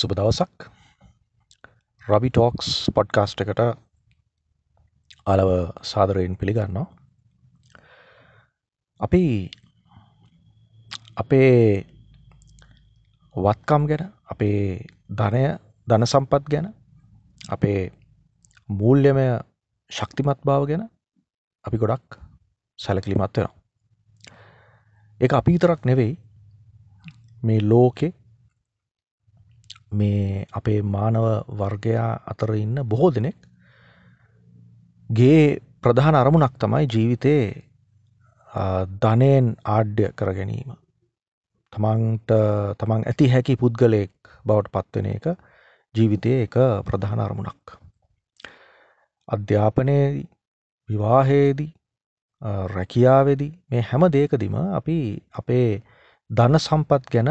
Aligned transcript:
සුබ 0.00 0.12
දවසක්. 0.16 0.70
රවි 2.02 2.28
talks 2.32 2.68
podcast 2.88 3.40
එකට 3.42 3.60
අලව 5.26 5.50
සාදරයෙන් 5.82 6.36
පිළිගන්නවා. 6.40 6.86
අපි 9.00 9.22
අපේ 11.16 11.84
වත්කම් 13.36 13.82
ගැන 13.90 14.04
අපේ 14.32 14.60
ධනය 15.10 15.42
ධන 15.88 16.06
සම්පත් 16.06 16.44
ගැන 16.48 16.66
අපේ 17.48 17.92
මූල්‍යමය 18.68 19.26
ශක්තිමත් 19.90 20.40
භාව 20.42 20.64
ගැන 20.64 20.86
අපි 21.64 21.76
ගොඩක් 21.76 22.08
සැලකිලිමත් 22.78 23.36
වෙනවා. 23.36 23.54
ඒ 25.20 25.28
අපි 25.32 25.52
විතරක් 25.52 25.84
නෙවෙයි 25.84 26.12
මේ 27.42 27.60
ලෝකෙ 27.62 28.08
මේ 29.92 30.46
අපේ 30.52 30.80
මානව 30.84 31.24
වර්ගයා 31.52 32.10
අතර 32.26 32.54
ඉන්න 32.54 32.76
බොහෝ 32.84 33.10
දෙනෙක් 33.10 33.38
ගේ 35.10 35.60
ප්‍රධාන 35.82 36.14
අරමුණක් 36.14 36.54
තමයි 36.58 36.86
ජීවිතයේ 36.86 37.44
ධනයෙන් 38.96 39.56
ආඩ්‍ය 39.66 40.12
කර 40.12 40.30
ගැනීම. 40.34 40.70
තමන්ට 41.72 42.30
තමන් 42.78 43.06
ඇති 43.06 43.26
හැකි 43.28 43.56
පුද්ගලයෙක් 43.56 44.14
බවට 44.44 44.72
පත්වෙන 44.74 45.08
එක 45.08 45.26
ජීවිතයේ 45.94 46.42
එක 46.44 46.56
ප්‍රධාන 46.84 47.20
අරමුණක්. 47.20 47.76
අධ්‍යාපනයේදී 49.28 50.28
විවාහයේදී 50.88 51.72
රැකියාවේදී 52.68 53.52
මේ 53.70 53.82
හැම 53.82 54.06
දෙයකදීම 54.08 54.56
අපි 54.78 54.96
අපේ 55.32 55.82
ධන 56.30 56.58
සම්පත් 56.58 57.04
ගැන 57.12 57.30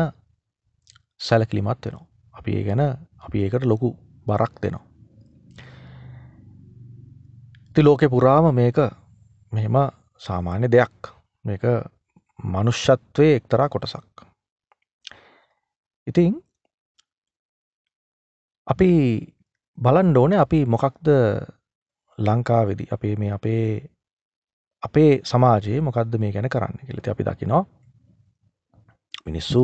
සැලකිලිමත් 1.19 1.85
වෙනවා. 1.85 2.08
අපි 2.39 2.51
ඒ 2.53 2.63
ගැන 2.63 2.81
අපි 3.19 3.37
ඒකට 3.43 3.65
ලොකු 3.65 3.89
බරක් 4.27 4.53
දෙනවා. 4.61 4.85
ති 7.73 7.79
ලෝකෙ 7.83 8.07
පුරාම 8.07 8.45
මේක 8.55 8.77
මෙහෙම 9.51 9.77
සාමාන්‍ය 10.23 10.67
දෙයක් 10.67 10.97
මේක 11.45 11.63
මනුෂ්‍යත්වය 12.43 13.25
එක්තරා 13.35 13.69
කොටසක්. 13.69 14.15
ඉතින් 16.07 16.33
අපි 18.67 18.89
බලන් 19.77 20.17
ඕන 20.17 20.33
අපි 20.35 20.59
මොකක්ද 20.65 21.07
ලංකාවෙදි 22.17 22.85
අපේ 22.91 23.15
මේ 23.15 23.31
අපේ 23.31 23.65
අපේ 24.83 25.11
සමාජයේ 25.23 25.81
මොකක්ද 25.81 26.13
මේ 26.17 26.31
ගැන 26.31 26.49
කරන්න 26.49 26.87
කෙලති 26.87 27.09
අපි 27.09 27.23
දකිනවා 27.23 27.63
මිනිස්සු 29.25 29.63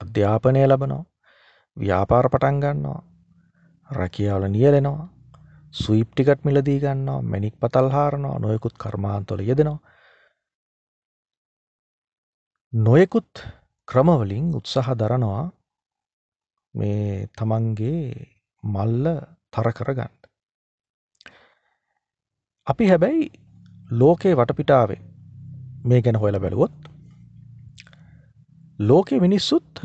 අධ්‍යාපනය 0.00 0.60
ලබනවා 0.62 1.04
ව්‍යාපාර 1.76 2.28
පටන් 2.28 2.60
ගන්නවා. 2.60 3.00
රැකියාවල 3.90 4.46
නියලෙනවා. 4.48 5.08
සුයිප් 5.74 6.10
ටිකට් 6.12 6.44
මිලදී 6.44 6.78
ගන්නවා. 6.80 7.22
මැනික් 7.22 7.56
පතල් 7.60 7.88
හාරනවා. 7.88 8.38
නොයකුත් 8.38 8.78
කර්මාන්තොල 8.78 9.40
යෙදෙනවා. 9.40 9.80
නොයෙකුත් 12.72 13.32
ක්‍රමවලින් 13.88 14.46
උත්සාහ 14.54 14.88
දරනවා 14.98 15.44
මේ 16.74 17.28
තමන්ගේ 17.36 18.28
මල්ල 18.64 19.06
තර 19.52 19.68
කරගන්න. 19.72 20.14
අපි 22.66 22.88
හැබැයි 22.88 23.26
ලෝකයේ 23.90 24.36
වටපිටාවේ 24.36 25.02
මේ 25.84 26.02
ගැන 26.02 26.16
හොයල 26.16 26.38
බැලුවොත් 26.40 26.74
ලෝකෙ 28.78 29.20
මිනිස්සුත් 29.20 29.80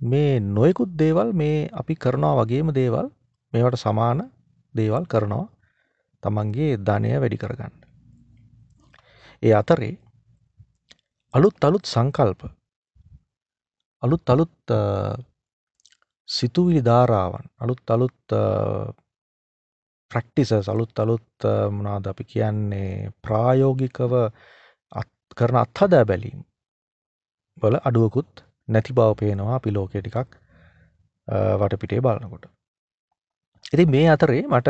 මේ 0.00 0.40
නොයෙකුත් 0.40 0.90
දේවල් 0.94 1.32
මේ 1.32 1.68
අපි 1.72 1.94
කරනවා 1.94 2.38
වගේම 2.38 2.72
දේවල් 2.72 3.06
මේවට 3.52 3.76
සමාන 3.76 4.20
දේවල් 4.74 5.04
කරනවා 5.06 5.46
තමන්ගේ 6.22 6.78
ධනය 6.78 7.10
වැඩි 7.14 7.36
කරගන්න. 7.36 7.74
ඒ 9.42 9.54
අතරේ 9.54 9.98
අලුත් 11.34 11.64
අලුත් 11.64 11.84
සංකල්ප 11.84 12.40
අලුත් 14.02 14.24
අලුත් 14.26 14.56
සිතුවිලි 16.28 16.80
ධාරාවන් 16.80 17.46
අලුත් 17.56 17.90
අලුත් 17.90 18.18
ප්‍රක්ටිසස් 20.10 20.68
අලුත් 20.68 20.98
අලුත් 20.98 21.46
මනාද 21.70 22.06
අපි 22.06 22.24
කියන්නේ 22.24 23.10
ප්‍රායෝගිකව 23.22 24.12
කරන 25.36 25.56
අත්හදා 25.56 26.04
බැලීම් 26.04 26.40
වල 27.62 27.76
අඩුවකුත් 27.84 28.49
නැති 28.74 28.96
බව 28.98 29.16
පේනවා 29.20 29.54
අපි 29.58 29.70
ලෝකෙ 29.76 30.00
ටිකක් 30.00 30.30
වටපිටේ 31.60 32.00
බලනකොට. 32.00 32.44
ඉති 33.72 33.84
මේ 33.86 34.08
අතරේ 34.14 34.42
මට 34.50 34.68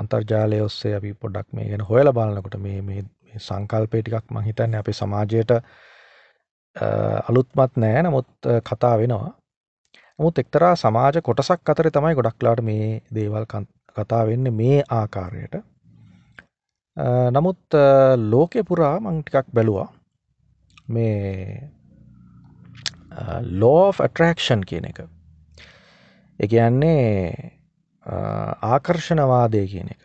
අන්තර්ජාලය 0.00 0.60
ඔස්සේ 0.60 0.94
අපි 0.98 1.10
පොඩක් 1.14 1.48
මේ 1.52 1.68
ගැන 1.70 1.84
හොයල 1.90 2.12
බලනකොට 2.12 2.56
මේ 2.66 2.80
මේ 2.88 3.02
සංකල්පය 3.38 4.02
ටිකක් 4.02 4.26
මහිතන්න 4.36 4.78
අපේ 4.80 4.98
සමාජයට 5.00 5.52
අලුත්මත් 7.28 7.76
නෑ 7.76 8.02
නමුත් 8.02 8.28
කතා 8.68 8.94
වෙනවා. 9.00 9.32
නමුත් 10.18 10.38
එක්තරා 10.42 10.74
සමාජ 10.76 11.16
කොටසක් 11.28 11.70
අතර 11.70 11.90
තමයි 11.90 12.14
ගොඩක්ලාට 12.18 12.60
මේ 12.70 12.88
දේවල් 13.16 13.46
කතා 13.96 14.22
වෙන්න 14.28 14.54
මේ 14.60 14.78
ආකාරයට. 14.92 15.54
නමුත් 17.36 17.78
ලෝකෙ 18.32 18.62
පුරා 18.68 18.96
මං 19.00 19.22
ටිකක් 19.22 19.54
බැලුවා 19.56 19.88
මේ 20.88 21.70
uh, 23.12 23.40
ලෝ 23.42 23.92
ඇටරක්ෂන් 23.92 24.64
කියන 24.66 24.88
එක. 24.90 25.00
එකයන්නේ 26.40 27.62
uh, 28.06 28.52
ආකර්ෂණවාදය 28.62 29.66
කියන 29.66 29.92
එක. 29.94 30.02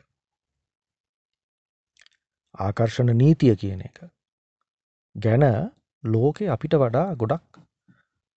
ආකර්ෂණ 2.60 3.18
නීතිය 3.18 3.56
කියන 3.56 3.82
එක. 3.82 4.04
ගැන 5.16 5.46
ලෝකෙ 6.04 6.50
අපිට 6.50 6.76
වඩා 6.76 7.16
ගොඩක් 7.16 7.64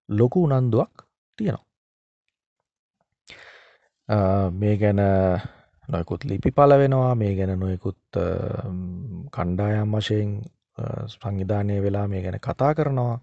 ලොකු 0.08 0.44
උනන්දුවක් 0.44 1.06
තියෙනවා. 1.38 1.66
Uh, 4.08 4.50
මේ 4.50 4.76
ගැන 4.76 4.98
නොයකුත් 5.88 6.24
ලිපි 6.24 6.50
පල 6.50 6.74
වෙනවා 6.78 7.14
මේ 7.14 7.36
ගැන 7.36 7.58
නොයකුත් 7.58 8.18
කණ්ඩායම් 9.30 9.94
වශයෙන් 9.94 10.42
සංවිධානය 11.12 11.76
වෙලා 11.84 12.06
මේ 12.08 12.22
ගැන 12.22 12.38
කතා 12.38 12.72
කරනවා. 12.74 13.16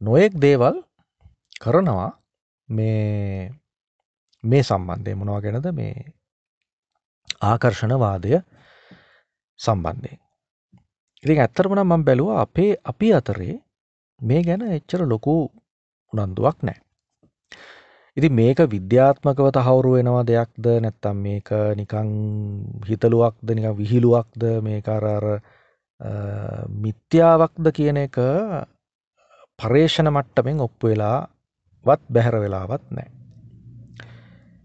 නොයෙක් 0.00 0.34
දේවල් 0.40 0.76
කරනවා. 1.60 2.10
මේ 2.68 3.50
මේ 4.44 4.62
සම්බන්ධය 4.62 5.14
මොනවා 5.14 5.40
ගැනද? 5.40 5.66
මේ 5.72 5.94
ආකර්ෂණවාදය 7.42 8.40
සම්බන්ධයෙන්. 9.60 10.18
ඉතින් 11.24 11.40
ඇත්තරමන 11.40 11.82
මම 11.82 12.04
බැලුව 12.04 12.30
අපේ 12.36 12.72
අපි 12.84 13.08
අතරේ 13.12 13.54
මේ 14.20 14.42
ගැන 14.42 14.62
එච්චර 14.70 15.00
ලොකු 15.04 15.34
උනන්දුවක් 16.12 16.58
නෑ. 16.62 16.78
ඉති 18.16 18.28
මේක 18.30 18.58
විද්‍යාත්මකව 18.74 19.48
තහවුරු 19.52 19.90
වෙනවා 19.96 20.24
දෙයක්ද? 20.24 20.66
නැත්තම් 20.84 21.16
මේක 21.26 21.48
නිකං 21.76 22.08
හිතලුවක්ද? 22.88 23.48
නික 23.56 23.66
විහිළුවක්ද? 23.80 24.42
මේ 24.62 24.80
කරර 24.80 25.26
මිත්‍යාවක්ද 26.00 27.72
කියන 27.72 27.96
එක 27.98 28.16
පර්ේෂණ 29.58 30.10
මට්ටමෙන් 30.10 30.60
ඔප්පු 30.60 30.88
වෙලාවත් 30.88 32.02
බැහැර 32.08 32.36
වෙලාවත් 32.36 32.84
නෑ. 32.90 33.08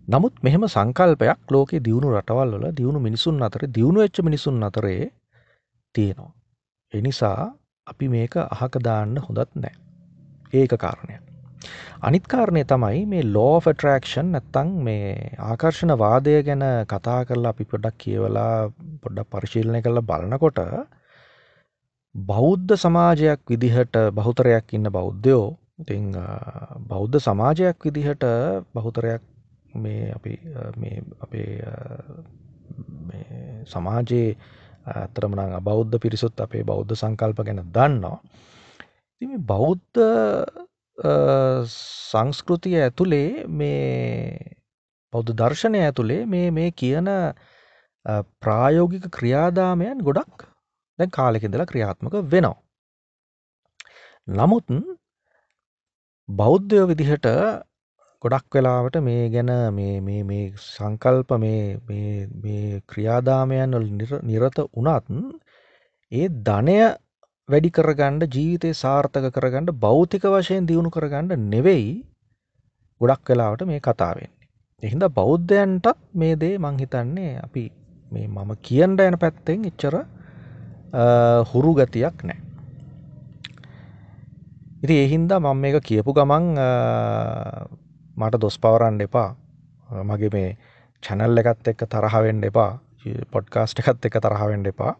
නමුත් 0.08 0.44
මෙහෙම 0.44 0.68
සංකල්පයක් 0.68 1.40
ලෝක 1.50 1.72
දියුණු 1.80 2.12
රටවල් 2.12 2.52
වල 2.54 2.68
දියුණු 2.74 3.00
මිනිසුන් 3.00 3.42
අතර 3.42 3.68
දියුණු 3.70 4.02
එච්ච 4.02 4.20
මිනිසුන් 4.22 4.62
අතරේ 4.62 5.12
තියෙනවා. 5.96 6.34
එනිසා 6.94 7.56
අපි 7.88 8.08
මේක 8.10 8.36
අහකදාන්න 8.36 9.18
හොඳත් 9.20 9.56
නෑ. 9.56 9.76
ඒක 10.54 10.74
කාරණය. 10.78 11.16
අනිත්කාරණය 12.02 12.64
තමයි 12.66 13.06
මේ 13.06 13.24
ලෝ 13.26 13.60
ෆටරක්ෂන් 13.60 14.32
නැත්තං 14.32 14.70
මේ 14.84 15.36
ආකර්ෂණ 15.42 15.94
වාදය 15.98 16.34
ගැන 16.44 16.64
කතා 16.86 17.20
කරලා 17.26 17.54
අපි 17.54 17.66
පොඩක් 17.66 17.96
කියවලා 17.98 18.56
පොඩ්ඩක් 19.02 19.30
පරිශීලනය 19.30 19.82
කරලා 19.82 20.04
බලනකොට 20.04 20.60
බෞද්ධ 22.16 22.76
සමාජයක් 22.76 23.42
විදිහට 23.48 23.96
බහුතරයක් 24.14 24.74
ඉන්න 24.74 24.88
බෞද්ධයෝ 24.90 25.58
ඉතිං 25.80 26.14
බෞද්ධ 26.86 27.20
සමාජයක් 27.20 27.78
විදිහට 27.80 28.24
බහුතරයක් 28.74 29.22
මේ 29.74 30.12
අපි 30.12 30.34
අපේ 31.20 31.52
සමාජයේ 33.66 34.38
ඇතරමනං 34.88 35.56
බෞද්ධ 35.62 35.96
පිරිසුත් 35.98 36.36
අපේ 36.38 36.64
බෞද්ධ 36.64 36.94
සංකල්ප 36.94 37.40
ගැන 37.40 37.64
දන්නවා. 37.68 38.20
ති 39.22 39.38
බෞද්ධ 39.38 40.00
සංස්කෘතිය 41.68 42.78
ඇතුළේ 42.78 43.48
මේ 43.50 44.58
බෞද්ධ 45.14 45.34
දර්ශනය 45.34 45.80
ඇතුළේ 45.80 46.26
මේ 46.26 46.52
මේ 46.52 46.72
කියන 46.74 47.10
ප්‍රායෝගික 48.42 49.06
ක්‍රියාදාමයන් 49.10 50.02
ගොඩක් 50.02 50.51
දැන් 51.00 51.12
කාලෙක 51.12 51.44
ඉඳලා 51.44 51.66
ක්‍රියාත්මක 51.66 52.16
වෙනවා. 52.28 52.58
නමුත් 54.30 54.68
බෞද්ධයෝ 56.30 56.88
විදිහට 56.88 57.28
ගොඩක් 58.24 58.56
වෙලාවට 58.56 58.98
මේ 59.02 59.24
ගැන 59.30 59.52
මේ 59.74 60.42
සංකල්ප 60.66 61.32
මේ 61.40 62.82
ක්‍රියාදාමයන් 62.88 63.74
නිරත 64.24 64.60
වනත් 64.76 65.08
ඒ 66.12 66.28
ධනය 66.46 66.78
වැඩි 67.50 67.72
කරගණ්ඩ 67.72 68.36
ජීවිතය 68.36 68.72
සාර්ථක 68.76 69.28
කරගණ්ඩ 69.32 69.80
භෞතික 69.80 70.26
වශයෙන් 70.28 70.70
දියුණු 70.70 70.90
කරගණ්ඩ 70.90 71.48
නෙවෙයි 71.48 71.90
ගොඩක් 73.02 73.32
වෙලාවට 73.32 73.66
මේ 73.66 73.82
කතාවෙන්නේ. 73.82 74.50
එහින්ද 74.84 75.06
බෞද්ධයන්ටත් 75.12 75.98
මේ 76.14 76.36
දේ 76.36 76.56
මංහිතන්නේ 76.58 77.34
අපි 77.40 77.64
මේ 78.12 78.28
මම 78.28 78.52
කියන්ට 78.62 79.02
යන 79.02 79.18
පැත්තෙන් 79.18 79.66
එච්චර 79.66 79.96
හුරු 81.52 81.72
ගතියක් 81.80 82.24
නෑ. 82.28 82.40
ඉති 84.84 84.96
එහින්දා 85.06 85.40
මම 85.40 85.58
මේක 85.64 85.78
කියපු 85.88 86.12
ගමන් 86.18 86.46
මට 88.18 88.36
දොස් 88.42 88.58
පවරන්න 88.64 89.02
එපා. 89.08 89.30
මගේ 90.10 90.32
මේ 90.36 90.50
චැනල් 91.04 91.38
එකත් 91.42 91.68
එක්ක 91.72 91.82
තරහවෙන්ඩ 91.94 92.44
එපා. 92.50 92.72
පොඩ්කාස්ට් 93.32 93.80
එකත් 93.82 94.06
එක 94.06 94.16
තරහවෙන්ඩ 94.26 94.68
එපා. 94.74 94.94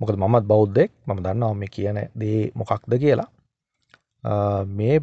මොකද 0.00 0.16
මමත් 0.18 0.44
බෞද්ධෙක්. 0.52 0.90
මම 1.06 1.18
දන්නවා 1.24 1.54
මේ 1.54 1.72
කියන 1.74 1.98
දේ 2.20 2.50
මොකක්ද 2.54 2.92
කියලා. 3.02 3.30
මේ 4.78 5.00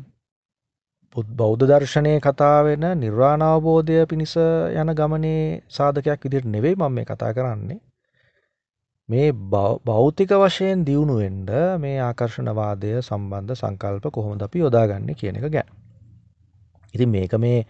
බෞද්ධ 1.40 1.66
දර්ශනය 1.70 2.14
කතා 2.26 2.58
වෙන 2.66 2.86
නිර්වාණාවබෝධය 3.04 4.06
පිණිස 4.12 4.36
යන 4.80 4.90
ගමනේ 5.00 5.62
සාධකයක් 5.78 6.20
විදිට 6.26 6.46
නෙවෙයි 6.46 6.76
මම 6.76 6.94
මේ 6.96 7.06
කතා 7.10 7.34
කරන්නේ. 7.34 7.80
මේ 9.10 9.30
භෞතික 9.86 10.32
වශයෙන් 10.36 10.86
දියුණුවෙන්ඩ 10.86 11.52
මේ 11.80 11.98
ආකර්ෂණවාදය 12.00 12.92
සම්බන්ධ 13.02 13.56
සංකල්ප 13.56 14.06
කොහොමද 14.12 14.42
අපි 14.42 14.60
යොදාගන්න 14.60 15.10
කියන 15.16 15.40
එක 15.40 15.48
ගැන. 15.50 15.70
ඉතින් 16.94 17.10
මේක 17.10 17.34
මේ 17.36 17.66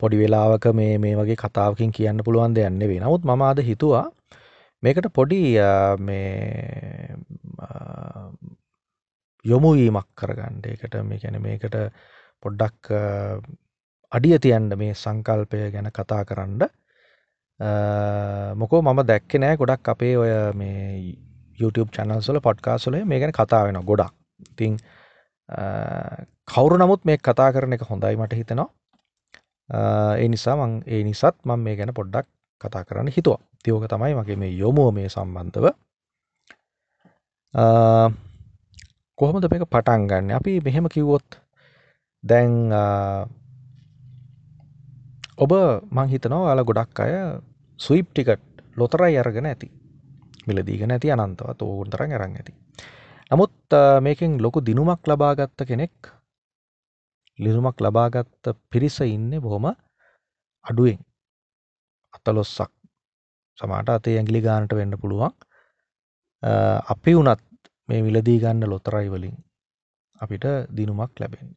පොඩි 0.00 0.16
වෙලාවක 0.18 0.66
මේ 0.74 0.98
මේ 0.98 1.14
වගේ 1.14 1.36
කතාවකින් 1.36 1.90
කියන්න 1.92 2.22
පුළුවන් 2.24 2.54
දෙයන්න 2.54 2.78
වේ 2.82 3.00
නමුත් 3.00 3.24
ම 3.24 3.42
අද 3.42 3.58
හිතුවා 3.60 4.06
මේකට 4.82 5.08
පොඩි 5.12 5.40
යොමුවීමක් 9.44 10.08
කරගණ්ඩ 10.14 10.66
එකට 10.68 10.96
මේ 11.02 11.18
ගැන 11.18 11.42
මේකට 11.42 11.76
පොඩ්ඩක් 12.42 12.92
අඩිය 14.12 14.38
තියන්ට 14.38 14.78
මේ 14.78 14.94
සංකල්පය 14.94 15.70
ගැන 15.72 15.90
කතා 15.90 16.22
කරන්න. 16.24 16.62
මොකෝ 17.60 18.82
මම 18.82 19.00
දැක්ක 19.10 19.34
නෑ 19.40 19.56
ගොඩක් 19.56 19.88
අපේ 19.88 20.14
ඔය 20.16 20.30
මේ 20.54 21.16
YouTube 21.60 21.90
චැනල්සල 21.96 22.38
පොඩ්කාසුලේ 22.48 23.04
මේ 23.04 23.20
ගැන 23.20 23.32
කතා 23.32 23.64
වෙන 23.66 23.80
ගොඩක්. 23.90 24.12
ඉතිං 24.52 24.76
කවුරු 26.52 26.76
නමුත් 26.76 27.04
මේ 27.04 27.16
කතා 27.18 27.52
කරන 27.52 27.72
එක 27.72 27.84
හොඳයි 27.90 28.16
මට 28.16 28.36
හිතෙනවා. 28.40 28.68
ඒ 30.20 30.28
නිසා 30.28 30.56
මං 30.56 30.82
ඒ 30.86 31.02
නිසත් 31.04 31.36
මං 31.44 31.60
මේ 31.66 31.76
ගැන 31.76 31.94
පොඩ්ඩක් 31.94 32.28
කතා 32.64 32.84
කරන්න 32.84 33.08
හිතුවා. 33.16 33.40
තියෝක 33.64 33.88
තමයි 33.88 34.14
මගේ 34.14 34.36
මේ 34.36 34.52
යොමුව 34.62 34.92
මේ 34.94 35.08
සම්බන්ධව. 35.08 35.66
කොහොමද 39.18 39.48
මේක 39.50 39.64
පටන් 39.74 40.06
ගන්න? 40.10 40.30
අපි 40.38 40.60
මෙහෙම 40.60 40.92
කිව්වොත් 40.94 41.40
දැන් 42.24 42.52
ඔබ 45.38 45.52
මං 45.96 46.08
හිතනවා 46.12 46.44
ඔයාලා 46.44 46.68
ගොඩක් 46.68 47.00
අය 47.04 47.14
සුයිප් 47.78 48.08
ටිකට් 48.10 48.44
ලොතරයි 48.76 49.18
අරගෙන 49.22 49.48
ඇති. 49.50 49.68
මිලදීගෙන 50.46 50.94
ඇති 50.94 51.12
අනන්තවත් 51.14 51.60
ඕගුන් 51.62 51.90
තරන් 51.92 52.12
අරන් 52.18 52.36
ඇති. 52.36 52.52
නමුත් 53.30 53.76
මේකෙන් 54.06 54.38
ලොකු 54.44 54.64
දිනුමක් 54.68 55.02
ලබාගත්ත 55.10 55.58
කෙනෙක් 55.70 55.96
ලිනුමක් 57.38 57.78
ලබාගත්ත 57.80 58.44
පිරිස 58.70 58.98
ඉන්න 59.00 59.30
බොහොම 59.44 59.66
අඩුවෙන්. 60.64 61.00
අතලොස්සක්. 62.14 62.72
සමාට 63.58 63.88
අතේ 63.88 64.16
ඇගිලි 64.18 64.40
ගානට 64.40 64.72
වෙන්න 64.78 64.98
පුළුවන්. 65.02 65.32
අපි 66.92 67.12
වනත් 67.18 67.42
මේ 67.88 68.04
විලදී 68.06 68.40
ගන්න 68.42 68.70
ලොතරයි 68.70 69.08
වලින් 69.10 69.36
අපිට 70.20 70.44
දිනුමක් 70.76 71.12
ලැබෙන් 71.20 71.48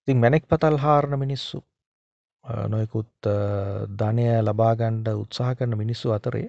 ඉතින් 0.00 0.18
මැනෙක් 0.22 0.44
පතල් 0.50 0.76
හාරණ 0.84 1.18
මිනිස්සු 1.18 1.58
නොයකුත් 2.44 3.28
ධනය 3.94 4.26
ලබාගණ්ඩ 4.40 5.08
උත්සාහ 5.14 5.54
කරන 5.54 5.74
මිනිස්සු 5.74 6.12
අතරේ 6.12 6.48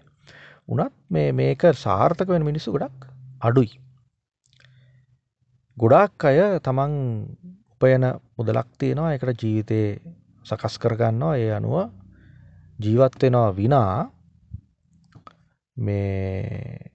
උනත් 0.68 0.94
මේ 1.07 1.31
මේක 1.33 1.62
සාර්ථක 1.75 2.27
වෙන 2.27 2.44
මිනිස්සු 2.44 2.71
ගොඩක් 2.71 3.07
අඩුයි. 3.41 3.71
ගොඩාක් 5.77 6.24
අය 6.24 6.39
තමන් 6.59 6.94
උපයන 7.71 8.03
මුදලක් 8.36 8.69
තියෙනවා. 8.77 9.13
එකට 9.13 9.41
ජීවිතය 9.41 9.81
සකස් 10.45 10.75
කරගන්නවා 10.77 11.38
ඒ 11.38 11.51
අනුව 11.51 11.75
ජීවත්වෙනවා 12.80 13.56
විනා 13.56 14.12
මේ 15.77 16.92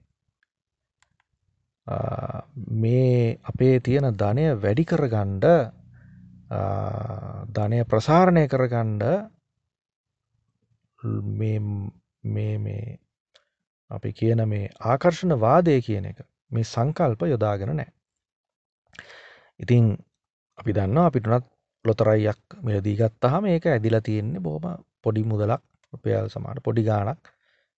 මේ 2.75 3.39
අපේ 3.43 3.79
තියෙන 3.79 4.07
ධනය 4.13 4.45
වැඩි 4.55 4.85
කරගණ්ඩ 4.85 5.45
ධනය 6.47 7.83
ප්‍රසාරණය 7.85 8.47
කරගණ්ඩ 8.47 9.03
මේ 12.23 12.79
අපි 13.91 14.13
කියන 14.13 14.41
මේ 14.47 14.69
ආකර්ෂණ 14.85 15.39
වාදය 15.39 15.81
කියන 15.81 16.05
එක 16.05 16.19
මේ 16.51 16.63
සංකල්ප 16.65 17.21
යොදාගෙන 17.23 17.71
නෑ. 17.71 17.89
ඉතින් 19.59 19.97
අපි 20.57 20.71
දන්න 20.71 20.97
අපිටනත් 20.99 21.45
ලොතරයියක් 21.85 22.41
මිලදීගත් 22.61 23.25
හම 23.25 23.45
ඒක 23.47 23.65
ඇදිලා 23.67 24.01
තියෙන්නේ 24.01 24.41
බොහොම 24.41 24.83
පොඩි 25.03 25.23
මුදලක් 25.23 25.61
රුපියල් 25.93 26.29
සමාට 26.29 26.63
පොඩි 26.63 26.83
ගානක් 26.83 27.31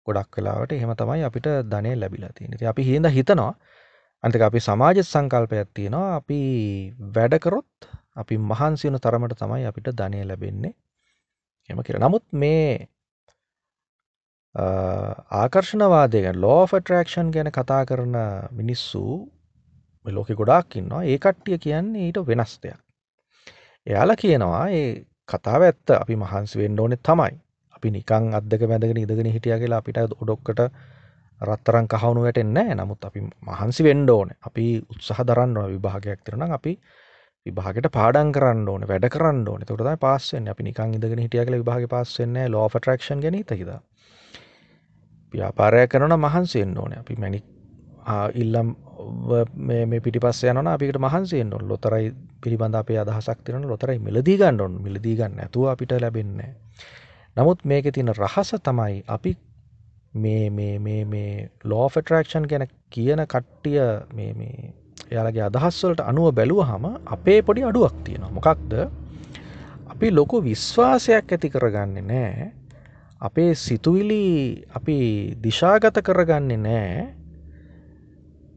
ගොඩක් 0.07 0.37
වෙලාවට 0.37 0.71
එහෙම 0.71 0.93
තමයි 0.93 1.23
අපිට 1.23 1.47
ධනය 1.65 1.91
ලැබිලා 1.95 2.31
තියෙන 2.31 2.57
ති 2.57 2.65
අපි 2.65 2.83
හිද 2.83 3.07
හිතනවා 3.09 3.51
අන්තක 4.23 4.41
අපි 4.41 4.59
සමාජ 4.59 4.97
සංකල්පයක් 5.03 5.69
තියෙනවා. 5.75 6.17
අපි 6.19 6.39
වැඩකරොත් 7.15 7.71
අපි 8.15 8.35
මහන්සියන 8.41 8.97
තරමට 8.97 9.39
තමයි 9.41 9.65
අපිට 9.69 9.89
ධනය 9.93 10.25
ලැබෙන්නේ. 10.25 10.73
එම 11.69 11.79
කියර 11.83 11.99
නමුත් 11.99 12.25
මේ 12.33 12.87
ආකර්ෂණවාදය 15.35 16.21
ගැන 16.25 16.41
ලෝ 16.41 16.61
ෆටරක්ෂන් 16.65 17.31
ගැන 17.31 17.49
කතා 17.51 17.81
කරන 17.85 18.15
මිනිස්සු 18.51 19.03
ලෝකෙ 20.05 20.33
ගොඩාක් 20.33 20.75
ඉන්නවා. 20.75 21.03
ඒ 21.03 21.17
කට්ටිය 21.17 21.57
කියන්නේ 21.65 22.07
ඊට 22.07 22.19
වෙනස් 22.27 22.53
දෙයක්. 22.63 22.79
එයාල 23.87 24.15
කියනවා 24.21 24.63
ඒ 24.71 24.87
කතාව 25.29 25.61
ඇත්ත. 25.63 25.87
අපි 26.03 26.15
මහන්සි 26.15 26.59
වෙන්න 26.61 26.79
ඕනෙ 26.79 26.97
තමයි. 26.99 27.33
අපි 27.75 27.87
නිකං 27.91 28.33
අදක 28.33 28.61
මැදගෙන 28.71 29.03
ඉදගෙන 29.03 29.33
හිටිය 29.35 29.57
කියලා 29.61 29.81
අපිට 29.83 29.97
ඔඩොක්කට 30.21 30.61
රත්තරන් 31.41 31.87
කහවුණු 31.87 32.23
වැටෙන්නේ 32.23 32.75
නමුත් 32.75 33.05
අපි 33.05 33.21
මහන්සි 33.41 33.83
වෙන්ඩ 33.83 34.09
ඕන. 34.09 34.29
අපි 34.41 34.65
උත්සහ 34.89 35.21
දරන්න 35.23 35.57
ඕන 35.57 35.69
විභාගයක් 35.73 36.23
තිරන 36.23 36.41
අපි 36.49 36.73
විභාගට 37.45 37.89
පාඩන් 37.91 38.31
කරන්න 38.31 38.63
ඕන 38.67 38.87
වැඩ 38.87 39.09
කරන්න 39.09 39.43
ඕන. 39.47 39.61
තොටද 39.63 39.91
පස්සෙන් 39.97 40.47
අපි 40.47 40.63
නිකං 40.63 40.95
ඉදගෙන 40.95 41.19
හිටිය 41.19 41.45
කල 41.45 41.59
විභාග 41.61 41.85
පස්සෙන්නේ 41.87 42.47
ලෝ 42.49 42.65
ටරක්ෂන් 42.69 43.21
ගැන 43.21 43.37
තකිද 43.43 43.71
ව්‍යාපාරය 45.33 45.87
කරන 45.87 46.17
මහන්සෙන් 46.17 46.77
ඕන. 46.77 46.93
අපි 46.95 47.15
මැනික් 47.15 47.45
ඉල්ලම් 48.35 48.75
මේ 49.59 49.99
පිටි 50.01 50.19
පස්ස 50.19 50.43
යන 50.45 50.67
අපිට 50.67 50.97
මහන්සයෙන් 50.99 51.53
ඔොල් 51.53 51.67
ලොතරයි 51.67 52.13
පිළිබඳ 52.41 52.75
අපේ 52.75 52.99
අදහසක් 52.99 53.43
තිරන 53.43 53.67
ලොතරයි 53.67 53.99
මිලදී 53.99 54.37
ගන්න 54.37 54.61
ඔන්න 54.61 54.77
මිලදී 54.81 55.15
ගන්න 55.15 55.39
ඇතුව 55.39 55.67
අපිට 55.67 55.91
ලැබෙන්නේ 55.93 56.53
නමුත් 57.37 57.65
මේක 57.65 57.91
තියෙන 57.91 58.13
රහස 58.13 58.55
තමයි 58.59 59.03
අපි 59.07 59.37
මේ 60.13 61.49
ලෝෆටරක්ෂන් 61.63 62.47
ගැන 62.47 62.67
කියන 62.89 63.21
කට්ටිය 63.25 63.79
එයාලගේ 65.11 65.43
අදහස්වලට 65.43 66.01
අනුව 66.01 66.31
බැලුව 66.33 66.63
හම 66.63 66.85
අපේ 67.07 67.41
පොඩි 67.41 67.63
අඩුවක් 67.63 67.95
තියෙන 68.03 68.23
මොකක්ද? 68.31 68.71
අපි 69.89 70.07
ලොකු 70.11 70.41
විශ්වාසයක් 70.41 71.31
ඇති 71.31 71.49
කරගන්න 71.49 72.07
නෑ 72.07 72.51
අපේ 73.21 73.51
සිතුවිලි 73.55 74.63
අපි 74.69 74.97
දිශාගත 75.41 76.01
කරගන්නේ 76.01 76.57
නෑ 76.57 77.13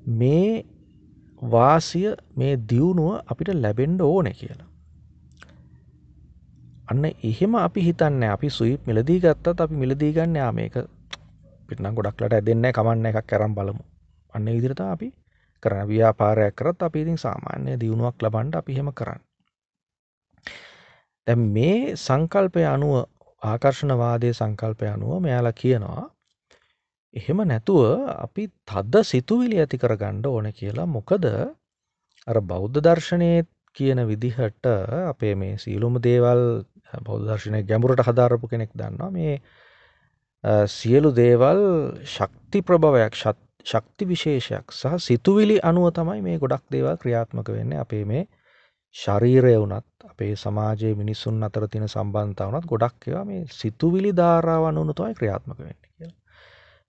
මේ 0.07 0.64
වාසිය 1.42 2.14
මේ 2.37 2.57
දියුණුව 2.69 3.21
අපිට 3.26 3.54
ලැබෙන්ඩ 3.54 4.00
ඕන 4.02 4.28
කියලා. 4.33 4.69
අන්න 6.88 7.04
එහෙම 7.23 7.54
අපි 7.57 7.80
හිතන්න. 7.80 8.23
අපි 8.26 8.49
සුයිප් 8.50 8.80
මිලදී 8.87 9.21
ගත්තත් 9.21 9.61
අපි 9.61 9.75
මිලදී 9.75 10.12
ගන්න 10.12 10.54
මේක 10.54 10.76
පිටනම් 11.70 11.96
ගොඩක්ලට 11.96 12.34
ඇදන්න 12.34 12.66
කමන්න 12.70 13.08
එකක් 13.10 13.26
කරම් 13.26 13.52
බලමු. 13.54 13.84
අන්න 14.34 14.48
ඉදිරිත 14.48 14.82
අපි 14.84 15.08
කරන 15.62 15.88
ව්‍යාපාරයක් 15.88 16.54
කරත් 16.54 16.82
අපි 16.82 16.98
ඉතින් 17.04 17.18
සාමාන්‍ය 17.18 17.78
දියුණුවක් 17.80 18.16
ලබන්ඩ 18.18 18.60
අපි 18.60 18.78
හෙම 18.78 18.88
කරන්න. 18.92 19.22
දැ 21.26 21.36
මේ 21.48 21.96
සංකල්පය 21.96 22.62
අනුව 22.66 22.94
ආකර්ෂණවාදය 23.42 24.30
සංකල්පය 24.32 24.86
අනුව 24.86 25.12
මෙයාලා 25.20 25.54
කියනවා 25.54 26.04
එහෙම 27.14 27.38
නැතුව 27.42 27.80
අපි 28.16 28.42
තද්ද 28.64 28.94
සිතුවිලි 29.04 29.56
ඇති 29.58 29.76
කරගණ්ඩ 29.78 30.26
ඕන 30.26 30.46
කියලා 30.52 30.88
මොකද? 30.88 31.24
අර 32.26 32.36
බෞද්ධ 32.42 32.78
දර්ශනය 32.78 33.30
කියන 33.76 33.98
විදිහට 34.06 34.64
අපේ 35.08 35.34
මේ 35.34 35.54
සියලුම 35.58 35.94
දේවල් 36.00 36.42
බෞද්ධ 36.98 37.26
දර්ශනය 37.26 37.58
ගැඹුරට 37.62 38.02
හදාරපු 38.02 38.46
කෙනෙක් 38.46 38.72
දන්නවා. 38.74 39.10
මේ 39.10 39.34
සියලු 40.44 41.12
දේවල් 41.12 41.61
ශක්ති 42.06 42.62
ප්‍රභවයක් 42.62 43.14
ශක්ති 43.64 44.04
විශේෂයක් 44.06 44.73
සහ 44.73 44.99
සිතුවිලි 44.99 45.56
අනුව 45.62 45.92
තමයි 45.92 46.23
මේ 46.23 46.38
ගොඩක් 46.38 46.64
දේවල් 46.70 46.97
ක්‍රියාත්මක 46.97 47.49
වෙන්නේ 47.49 47.78
අපේ 47.78 48.04
මේ 48.04 48.25
ශරීරය 48.97 49.54
වුණත් 49.56 49.87
අපේ 50.04 50.37
සමාජයේ 50.37 50.94
මිනිස්සුන් 50.94 51.42
අතර 51.42 51.68
තියෙන 51.68 51.88
සම්බන්ධතා 51.88 52.49
වුණත් 52.49 52.66
ගොඩක් 52.66 53.09
ඒවා 53.09 53.25
මේ 53.25 53.44
සිතුවිලි 53.50 54.12
ධාරාවන් 54.12 54.68
අනුව 54.73 54.94
තමයි 54.94 55.14
ක්‍රියාත්මක 55.14 55.59
වෙන්නේ 55.59 55.90
කියලා. 55.90 56.16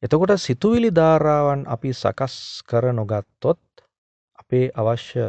එතකොට 0.03 0.33
සිතුවිලි 0.37 0.91
ධාරාවන් 0.91 1.67
අපි 1.67 1.93
සකස් 1.93 2.63
කර 2.63 2.93
නොගත්තොත් 2.93 3.83
අපේ 4.39 4.71
අවශ්‍ය 4.75 5.27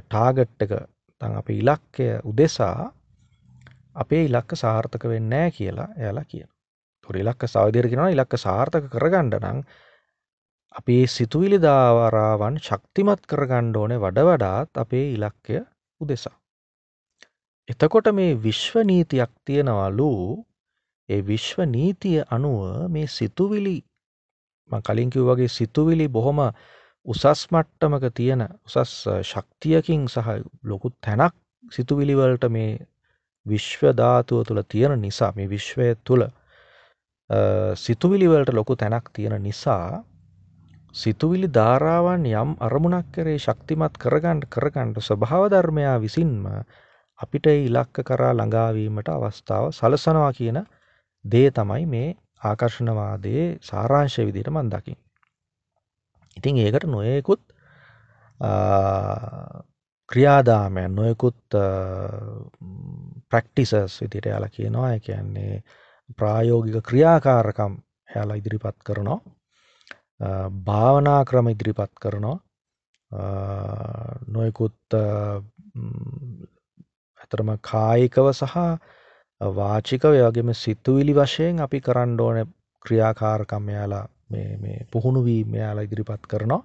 ටාගට් 0.00 0.62
එක 0.62 0.72
නැත්නම් 0.72 1.38
අපේ 1.38 1.58
ඉලක්කය 1.58 2.08
උදෙසා 2.24 2.92
අපේ 3.94 4.24
ඉලක්ක 4.24 4.56
සාර්ථක 4.56 5.04
වෙන්නේ 5.04 5.28
නැහැ 5.30 5.50
කියලා 5.50 5.88
එයාලා 5.96 6.24
කියනවා. 6.24 6.51
ඒතකොට 7.02 7.16
ඉලක්ක 7.16 7.42
සාවිදිර 7.46 7.88
කියනවා 7.88 8.10
ඉලක්ක 8.10 8.34
සාර්ථක 8.38 8.84
කරගන්න 8.88 9.30
නම් 9.38 9.58
අපේ 10.74 11.06
සිතුවිලි 11.06 11.58
ධාරාවන් 11.58 12.58
ශක්තිමත් 12.58 13.26
කරගන්න 13.26 13.76
ඕනේ 13.76 13.98
වඩ 13.98 14.24
වඩාත් 14.24 14.70
අපේ 14.76 15.14
ඉලක්කය 15.14 15.64
උදෙසා. 16.00 16.36
එතකොට 17.68 18.06
මේ 18.12 18.36
විශ්ව 18.36 18.74
නීතියක් 18.82 19.32
තියෙනවලු 19.44 20.10
ඒ 21.08 21.20
විශ්ව 21.22 21.58
නීතිය 21.66 22.22
අනුව 22.28 22.88
මේ 22.88 23.06
සිතුවිලි 23.08 23.76
මම 24.70 24.82
කලින් 24.82 25.10
කිව්වා 25.10 25.36
වගේ 25.36 25.48
සිතුවිලි 25.50 26.08
බොහොම 26.08 26.38
උසස් 27.06 27.40
මට්ටමක 27.48 28.04
තියෙන 28.14 28.42
උසස් 28.66 28.94
ශක්තියකින් 29.24 30.08
සහ 30.08 30.28
ලොකු 30.64 30.88
තැනක් 31.00 31.34
සිතුවිලි 31.72 32.14
වලට 32.14 32.48
මේ 32.48 32.86
විශ්ව 33.46 33.82
ධාතුව 33.92 34.38
තුළ 34.44 34.62
තියෙන 34.64 35.00
නිසා 35.00 35.32
මේ 35.32 35.48
විශ්වය 35.48 35.94
තුළ 36.04 36.24
සිතුවිලි 37.76 38.28
වලට 38.28 38.54
ලොකු 38.54 38.76
තැනක් 38.76 39.10
තියෙන 39.12 39.42
නිසා 39.42 40.04
සිතුවිලි 40.94 41.48
ධාරාවන් 41.48 42.26
යම් 42.26 42.50
අරමුණක් 42.60 43.12
කරේ 43.12 43.38
ශක්තිමත් 43.38 43.94
කරගන්න 43.96 44.42
කරගන්න 44.46 44.90
ස්වභාව 45.00 45.48
ධර්මයා 45.50 45.96
විසින්ම 46.00 46.44
අපිට 47.18 47.46
ඉලක්ක 47.48 48.02
කරා 48.04 48.32
ළඟාවීමට 48.34 49.08
අවස්ථාව 49.08 49.70
සලසනවා 49.72 50.32
කියන 50.32 50.58
දේ 51.24 51.48
තමයි 51.50 51.86
මේ 51.86 52.08
ආකර්ෂණවාදයේ 52.42 53.46
සාරාංශය 53.62 54.26
විදිහට 54.26 54.50
මම 54.50 54.68
දකින්නේ. 54.68 55.02
ඉතින් 56.36 56.56
ඒකට 56.58 56.84
නොයෙකුත් 56.86 57.42
ක්‍රියාදාමයන් 60.08 60.94
නොයෙකුත් 60.94 61.38
ප්‍රැක්ටිසස් 63.30 64.00
විදිහට 64.00 64.26
යාලා 64.26 64.48
කියනවා. 64.50 64.92
ඒ 64.92 65.00
කියන්නේ 65.00 65.62
ප්‍රායෝගික 66.12 66.82
ක්‍රියාකාරකම් 66.82 67.72
එයාලා 68.08 68.36
ඉදිරිපත් 68.36 68.78
කරනවා. 68.84 69.20
භාවනා 70.64 71.24
ක්‍රම 71.24 71.48
ඉදිරිපත් 71.48 71.92
කරනවා 71.96 72.38
නොයකුත් 74.28 74.94
ඇතරම 77.20 77.50
කායිකව 77.62 78.26
සහ 78.32 78.56
වාචිකව 79.40 80.14
වගේම 80.18 80.54
සිතුවිලි 80.54 81.14
වශයෙන් 81.14 81.60
අපි 81.60 81.80
කරන්න 81.80 82.20
ඕන 82.20 82.38
ක්‍රියාකාරකම් 82.84 83.68
යාලා 83.68 84.06
මේ 84.30 84.86
පුහුණු 84.90 85.24
වීම 85.24 85.54
යාලා 85.54 85.84
ඉදිරිපත් 85.84 86.26
කරනවා 86.26 86.62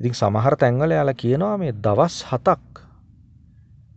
ඉතින් 0.00 0.14
සමහර 0.14 0.56
තැන්වල 0.56 0.90
යාලා 0.90 1.14
කියනවා 1.16 1.56
මේ 1.58 1.72
දවස් 1.78 2.16
හතක් 2.24 2.87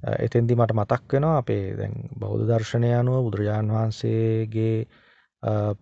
එතෙන්දි 0.04 0.56
මට 0.56 0.74
මතක් 0.74 1.14
වෙනවා 1.14 1.38
අපේ 1.38 1.66
දැන් 1.76 1.96
බෞද්ධ 2.20 2.46
දර්ශනය 2.48 2.90
අනුව 2.94 3.24
බුදුරජාණන් 3.26 3.74
වහන්සේගේ 3.74 4.88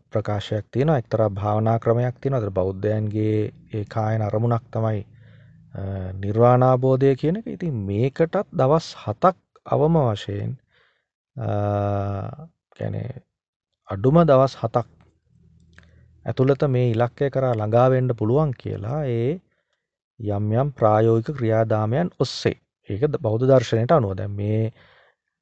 ප්‍රකාශයක් 0.10 0.66
තියෙන 0.72 0.90
එක්තරා 0.92 1.30
භාවනා 1.32 1.80
ක්‍රමයක් 1.80 2.20
තියෙනවද 2.22 2.52
බෞද්ධයන්ගේ 2.52 3.40
ඒ 3.74 3.86
කායන 3.88 4.22
අරමුණක් 4.22 4.66
තමයි 4.72 5.02
නිර්වාණාබෝධය 6.16 7.16
කියන 7.16 7.36
එක. 7.36 7.48
ඉතින් 7.48 7.76
මේකටත් 7.86 8.36
දවස් 8.54 8.88
හතක් 8.98 9.38
අවම 9.68 9.96
වශයෙන් 10.04 10.56
ගැන 12.76 12.96
අඩුම 13.88 14.18
දවස් 14.24 14.56
හතක් 14.58 14.88
ඇතුළත 16.26 16.64
මේ 16.68 16.92
ඉලක්කය 16.92 17.30
කරා 17.30 17.54
ළඟාවෙන්ඩ 17.54 18.18
පුළුවන් 18.18 18.52
කියලා 18.54 19.04
ඒ 19.10 19.30
යම් 20.20 20.52
යම් 20.54 20.72
ප්‍රායෝගික 20.74 21.36
ක්‍රියාදාමයන් 21.38 22.10
ඔස්සේ. 22.20 22.58
ඒක 22.90 23.20
බෞද්ධ 23.20 23.46
දර්ශනයට 23.46 23.92
අනුව. 23.92 24.16
දැ 24.16 24.30
මේ 24.30 24.64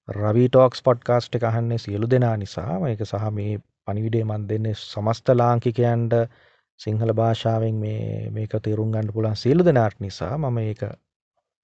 රවිටෝක්ස් 0.07 0.83
පොඩ්කාස්ට් 0.83 1.35
එක 1.35 1.43
අහන්නේ 1.43 1.77
සියලු 1.77 2.09
දෙනා 2.09 2.35
නිසා. 2.37 2.77
ඒක 2.89 3.01
සහ 3.05 3.31
මේ 3.31 3.57
පනිවිඩේ 3.85 4.23
මන් 4.25 4.47
දෙන්නේ 4.49 4.75
සමස්ත 4.75 5.33
ලාංකිකයන්ට 5.33 6.13
සිංහල 6.79 7.11
භාෂාවෙන් 7.13 7.77
මේක 8.31 8.53
තේරුම් 8.63 8.91
ගන්න 8.91 9.13
පුළන් 9.13 9.35
සියලු 9.35 9.65
දෙනාට 9.65 9.99
නිසා 9.99 10.33
මම 10.37 10.57
ඒක 10.63 10.83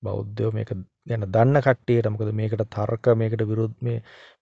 බෞද්ධයෝ 0.03 0.51
මේක 0.51 0.71
ගැන 1.09 1.25
දන්න 1.27 1.61
කට්ටියට 1.61 2.09
මොකද 2.09 2.31
මේකට 2.33 2.63
තර්ක 2.69 3.11
මේකට 3.15 3.43
විරුද් 3.49 3.75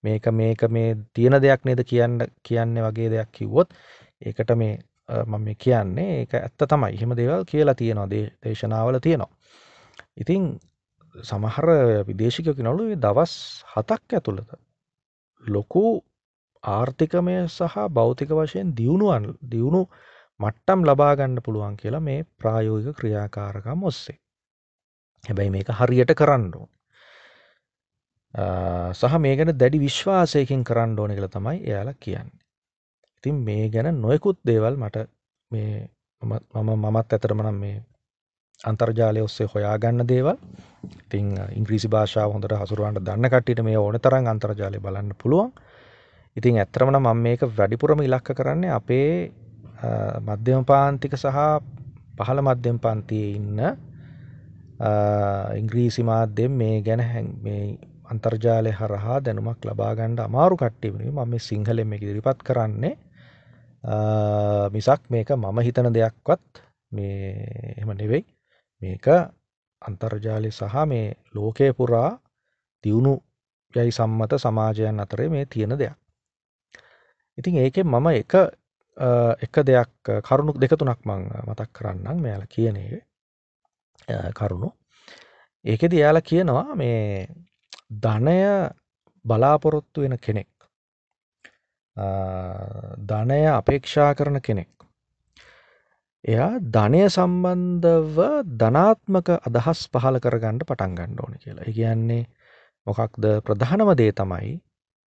මේක 0.03 0.31
මේක 0.33 0.63
මේ 0.69 0.95
තියෙන 1.13 1.37
දෙයක් 1.41 1.65
නේද 1.65 1.83
කියන්න 1.91 2.17
කියන්නේ 2.43 2.85
වගේ 2.85 3.09
දෙයක් 3.09 3.31
කිව්වොත් 3.31 3.77
ඒකට 4.21 4.55
මේ 4.55 4.79
මම 5.09 5.47
කියන්නේ 5.57 6.09
ඒක 6.19 6.33
ඇත්ත 6.35 6.67
තමයි. 6.67 6.93
එහෙම 6.95 7.15
දේවල් 7.17 7.45
කියලා 7.45 7.75
තියෙනවා 7.75 8.09
දේශනාවල 8.43 8.99
තියෙනවා. 8.99 9.31
ඉතින් 10.17 10.43
සමහර 11.15 11.67
විදේශිකයෝ 12.07 12.55
කියනවලු 12.55 12.95
දවස් 12.97 13.33
හතක් 13.67 14.13
ඇතුළත 14.13 14.49
ලොකු 15.43 15.83
ආර්ථිකමය 16.63 17.35
සහ 17.47 17.75
භෞතික 17.89 18.31
වශයෙන් 18.31 18.75
දියුණුවන් 18.75 19.25
දියුණු 19.51 19.81
මට්ටම් 20.39 20.81
ලබා 20.83 21.13
ගන්න 21.15 21.43
පුළුවන් 21.45 21.77
කියලා 21.77 22.01
මේ 22.01 22.19
ප්‍රායෝගික 22.37 22.95
ක්‍රියාකාරකම් 22.95 23.83
ඔස්සේ. 23.83 24.17
හැබැයි 25.23 25.51
මේක 25.51 25.69
හරියට 25.71 26.13
කරන්න 26.15 26.45
ඕන. 26.55 26.69
සහ 28.93 29.17
මේ 29.19 29.35
ගැන 29.35 29.53
දැඩි 29.55 29.79
විශ්වාසයකින් 29.79 30.63
කරන්න 30.63 30.99
ඕන 30.99 31.11
කියලා 31.11 31.29
තමයි 31.29 31.57
එයාලා 31.63 31.97
කියන්නේ. 31.99 32.41
ඉතින් 33.17 33.35
මේ 33.43 33.69
ගැන 33.69 34.01
නොයෙකුත් 34.01 34.39
දේවල් 34.45 34.75
මට 34.77 35.07
මේ 35.51 35.89
මම 36.21 36.69
මමත් 36.75 37.09
ඇතරම 37.09 37.41
නම් 37.41 37.57
මේ 37.57 37.77
අන්තර්ජාලය 38.61 39.21
ඔස්සේ 39.21 39.47
හොයාගන්න 39.47 40.07
දේවල් 40.07 40.37
ඉතින් 40.83 41.27
ඉංග්‍රීසි 41.51 41.87
භාෂාව 41.87 42.31
හොඳට 42.31 42.55
හසුරුවන්ට 42.55 43.01
දන්න 43.01 43.29
කට්ටියට 43.29 43.63
මේ 43.63 43.77
ඕන 43.77 43.99
තරම් 43.99 44.27
අන්තර්ජාලය 44.27 44.79
බලන්න 44.79 45.13
පුළුවන්. 45.15 45.51
ඉතින් 46.37 46.57
ඇත්තරමන 46.57 46.97
මම 46.97 47.17
මේක 47.19 47.41
වැඩිපුරම 47.49 48.01
ඉලක්ක 48.01 48.33
කරන්නේ 48.33 48.71
අපේ 48.71 49.31
මධ්‍යම 50.21 50.65
පාන්තික 50.65 51.13
සහ 51.13 51.37
පහළ 52.17 52.41
මධ්‍යම 52.41 52.77
පන්තියේ 52.79 53.35
ඉන්න 53.35 53.59
ඉංග්‍රීසි 55.57 56.03
මාධ්‍යෙන් 56.03 56.51
මේ 56.53 56.81
ගැන 56.81 57.01
මේ 57.41 57.77
අන්තර්ජාලය 58.05 58.71
හරහා 58.71 59.17
දැනුමක් 59.21 59.65
ලබාගණ්ඩ 59.65 60.19
අමාරු 60.19 60.55
කට්ටිවනි 60.57 61.07
මම 61.09 61.33
සිංහලෙන් 61.39 61.87
මේ 61.87 61.99
ඉදිරිපත් 61.99 62.39
කරන්නේ. 62.43 62.97
මිසක් 64.69 65.01
මේක 65.09 65.29
මම 65.33 65.59
හිතන 65.59 65.89
දෙයක්වත් 65.89 66.63
මේ 66.91 67.75
එම 67.77 67.89
නෙවෙයි. 67.93 68.23
මේක 68.81 69.05
අන්තර්ජාලය 69.81 70.51
සහ 70.51 70.75
මේ 70.85 71.15
ලෝකය 71.35 71.73
පුරා 71.73 72.19
තිවුණු 72.83 73.13
යයි 73.73 73.91
සම්මත 73.91 74.33
සමාජයන් 74.37 74.99
අතරේ 74.99 75.29
මේ 75.29 75.45
තියෙන 75.45 75.77
දෙයක්. 75.79 75.95
ඉතින් 77.37 77.55
ඒකෙන් 77.57 77.87
මම 77.87 78.07
එක 78.13 78.33
එක 79.39 79.55
දෙයක් 79.65 79.91
කරුණු 80.23 80.51
දෙක 80.53 80.73
තුනක් 80.77 81.01
මං 81.05 81.21
මතක් 81.47 81.69
කරන්නම්. 81.73 82.17
මෙයාල 82.17 82.45
කියන 82.47 82.77
කරුණු. 84.33 84.69
ඒකෙද 85.65 85.93
එයාලා 85.93 86.21
කියනවා 86.21 86.75
මේ 86.75 87.27
ධනය 88.03 88.37
බලාපොරොත්තු 89.25 90.01
වෙන 90.01 90.17
කෙනෙක් 90.19 90.49
ධනය 93.09 93.39
අපේක්ෂා 93.49 94.15
කරන 94.15 94.41
කෙනෙක් 94.41 94.80
එයා 96.23 96.59
ධනය 96.69 97.01
සම්බන්ධව 97.07 98.17
ධනාත්මක 98.55 99.29
අදහස් 99.41 99.79
පහල 99.89 100.17
කරගන්න 100.19 100.59
පටන් 100.61 100.93
ගන්න 100.97 101.15
ඕන 101.19 101.33
කියලා. 101.37 101.65
ඒ 101.65 101.73
කියන්නේ 101.73 102.23
මොකක්ද 102.87 103.25
ප්‍රධානම 103.45 103.89
දේ 103.97 104.11
තමයි 104.13 104.51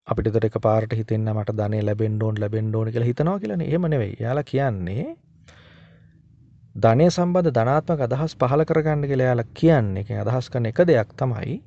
අපිට 0.07 0.26
එතකොට 0.26 0.49
එකපාරට 0.49 0.95
හිතෙන්න 0.95 1.28
මට 1.33 1.57
ධනෙ 1.59 1.83
ලැබෙන්න 1.83 2.23
ඕන 2.23 2.40
ලැබෙන්න 2.40 2.73
ඕන 2.75 2.88
කියලා 2.92 3.11
හිතනවා 3.11 3.38
කියලානේ. 3.38 3.69
එහෙම 3.69 3.85
නෙවෙයි. 3.87 4.16
එයාලා 4.21 4.45
කියන්නේ 4.45 5.04
ධනය 6.75 7.11
සම්බන්ධ 7.11 7.52
ධනාත්මක 7.52 8.00
අදහස් 8.02 8.37
පහල 8.37 8.64
කරගන්න 8.64 9.04
කියලා 9.04 9.26
එයාලා 9.26 9.52
කියන්නේ. 9.54 10.00
ඒකෙන් 10.00 10.23
අදහස් 10.25 10.49
කරන 10.49 10.71
එක 10.71 10.81
දෙයක් 10.87 11.12
තමයි 11.14 11.59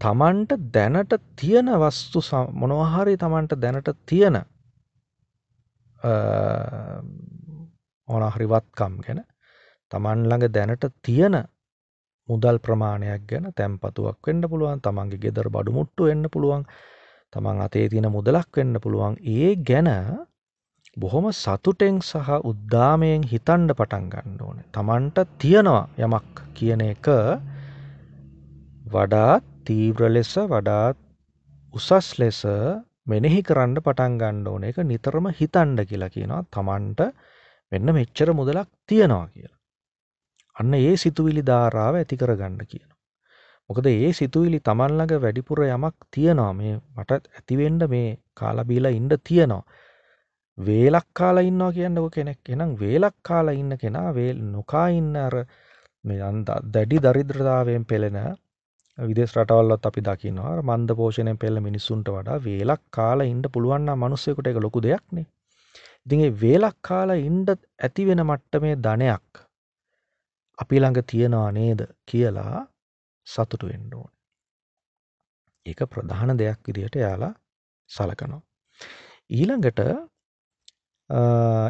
තමන්ට 0.00 0.52
දැනට 0.70 1.14
තියෙන 1.36 1.72
වස්තු 1.80 2.20
මොනවා 2.52 2.90
හරි 2.92 3.16
තමන්ට 3.16 3.56
දැනට 3.58 3.88
තියෙන 4.06 4.36
මොනවා 8.08 8.32
හරි 8.34 8.46
වත්කම් 8.46 8.94
ගැන 9.04 9.20
තමන් 9.92 10.26
ළඟ 10.28 10.48
දැනට 10.50 10.84
තියෙන 11.02 11.36
මුදල් 12.28 12.56
ප්‍රමාණයක් 12.58 13.22
ගැන 13.26 13.46
තැන්පතුවක් 13.52 14.18
වෙන්න 14.26 14.42
පුළුවන් 14.50 14.80
තමන්ගේ 14.80 15.22
ගෙදර 15.24 15.48
බඩු 15.48 15.70
මුට්ටු 15.72 16.10
වෙන්න 16.10 16.26
පුළුවන් 16.28 16.64
තමන් 17.32 17.58
අතේ 17.60 17.86
තියෙන 17.90 18.08
මුදලක් 18.08 18.48
වෙන්න 18.54 18.76
පුළුවන්. 18.76 19.14
ඒ 19.34 19.48
ගැන 19.68 19.88
බොහොම 20.96 21.26
සතුටෙන් 21.34 21.96
සහ 22.00 22.30
උද්දාමයෙන් 22.42 23.22
හිතන්න 23.24 23.68
පටන් 23.70 24.04
ගන්න 24.12 24.38
ඕන. 24.40 24.58
තමන්ට 24.74 25.18
තියෙනවා 25.40 25.84
යමක් 25.98 26.42
කියන 26.56 26.82
එක 26.84 27.06
වඩාත් 28.86 29.44
තීව්‍ර 29.66 30.02
ලෙස 30.08 30.32
වඩාත් 30.46 30.96
උසස් 31.74 32.08
ලෙස 32.20 32.40
මෙනෙහි 33.04 33.40
කරන්න 33.42 33.76
පටන් 33.78 34.14
ගන්න 34.20 34.46
ඕන. 34.46 34.62
එක 34.64 34.78
නිතරම 34.84 35.26
හිතන්න 35.32 35.76
කියලා 35.82 36.14
කියනවා. 36.16 36.46
තමන්ට 36.48 37.00
මෙන්න 37.74 37.94
මෙච්චර 37.98 38.32
මුදලක් 38.32 38.68
තියෙනවා 38.88 39.28
කියලා. 39.28 39.60
අන්න 40.56 40.74
ඒ 40.76 40.96
සිතුවිලි 40.96 41.42
ධාරාව 41.42 41.94
ඇති 41.96 42.16
කරගන්න 42.16 42.60
කියනවා. 42.66 42.98
මොකද 43.70 43.86
ඒ 43.88 44.10
සිතුවිලි 44.12 44.58
තමන් 44.60 44.92
ළඟ 44.92 45.22
වැඩිපුර 45.22 45.60
යමක් 45.66 45.96
තියෙනවා 46.10 46.52
මේ 46.52 46.74
මට 46.96 47.20
ඇතිවෙන්න 47.32 47.80
මේ 47.88 48.08
කාලා 48.34 48.64
බීලා 48.64 48.94
ඉන්න 48.98 49.10
තියෙනවා. 49.24 49.62
වේලක් 50.58 51.06
කාලා 51.12 51.44
ඉන්නවා 51.50 51.72
කියන්නකො 51.72 52.08
කෙනෙක්. 52.10 52.40
එහෙනම් 52.48 52.72
වේලක් 52.80 53.16
කාලා 53.22 53.54
ඉන්න 53.54 53.78
කෙනා 53.82 54.08
වේල් 54.14 54.38
නොකා 54.48 54.86
ඉන්න 54.90 55.12
අර 55.18 55.36
මේ 56.04 56.32
දැඩි 56.72 56.98
දරිද්‍රතාවයෙන් 56.98 57.84
පෙළෙන 57.84 58.18
විදේශ 58.98 59.34
රටවල්ලත් 59.36 59.86
අපි 59.86 60.00
දකිනවා 60.00 60.52
මන්ද 60.62 60.96
පෝෂණයෙන් 60.96 61.38
පෙළ 61.38 61.58
මිනිස්සුන්ට 61.60 62.10
වඩා 62.10 62.38
වේලක් 62.44 62.82
කාලා 62.90 63.26
ඉන්න 63.26 63.42
පුළුවන් 63.54 63.86
නම් 63.86 64.04
මිනිස්සෙකුට 64.04 64.46
ඒක 64.46 64.60
ලොකු 64.60 64.82
දෙයක් 64.82 65.04
නේ. 65.12 65.26
ඉතින් 66.06 66.20
ඒ 66.20 66.32
වේලක් 66.40 66.76
කාලා 66.82 67.20
ඉන්න 67.20 67.44
ඇති 67.50 68.06
වෙන 68.06 68.22
මට්ටමේ 68.22 68.74
ධනයක් 68.78 69.44
අපි 70.58 70.80
ළඟ 70.80 71.06
තියනවා 71.10 71.50
නේද 71.52 71.80
කියලා 72.06 72.66
සතුටු 73.26 73.66
වෙන්න 73.66 73.94
ඕනේ. 73.94 74.14
ඒක 75.66 75.80
ප්‍රධාන 75.86 76.38
දෙයක් 76.38 76.60
විදිහට 76.66 76.96
එයාලා 76.96 77.32
සලකනවා. 77.90 78.42
ඊළඟට 79.30 79.80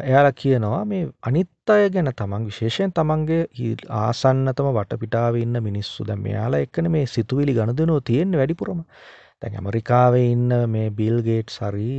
එයාලා 0.03 0.31
කියනවා 0.33 0.83
මේ 0.85 1.03
අනිත් 1.21 1.69
අය 1.69 1.89
ගැන 1.89 2.11
තමන් 2.13 2.45
විශේෂයෙන් 2.45 2.93
තමන්ගේ 2.93 3.41
ආසන්නතම 3.97 4.69
වටපිටාවේ 4.77 5.41
ඉන්න 5.41 5.63
මිනිස්සු 5.63 6.07
දැන් 6.07 6.21
මෙයාලා 6.21 6.65
එක්කනේ 6.65 6.91
මේ 6.91 7.05
සිතුවිලි 7.07 7.53
ගනුදෙනුව 7.53 8.03
තියෙන්නේ 8.03 8.39
වැඩිපුරම. 8.39 8.81
දැන් 9.41 9.55
ඇමරිකාවේ 9.55 10.27
ඉන්න 10.31 10.51
මේ 10.67 10.89
බිල් 10.91 11.17
ගේට්ස් 11.21 11.57
හරි 11.61 11.89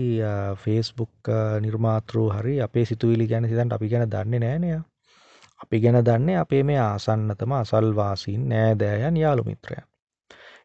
ෆේස්බුක් 0.57 1.31
නිර්මාතෘ 1.61 2.17
හරි 2.33 2.55
අපේ 2.61 2.85
සිතුවිලි 2.85 3.27
ගැන 3.29 3.45
හිතන්න 3.45 3.73
අපි 3.73 3.89
ගැන 3.89 4.11
දන්නේ 4.11 4.41
නෑනේ. 4.41 4.79
අපි 5.61 5.81
ගැන 5.81 5.99
දන්නේ 6.03 6.37
අපේ 6.37 6.63
මේ 6.63 6.81
ආසන්නතම 6.81 7.53
අසල්වාසීන් 7.55 8.49
නෑදෑයන් 8.49 9.17
යාළු 9.17 9.45
මිත්‍රයන්. 9.45 9.85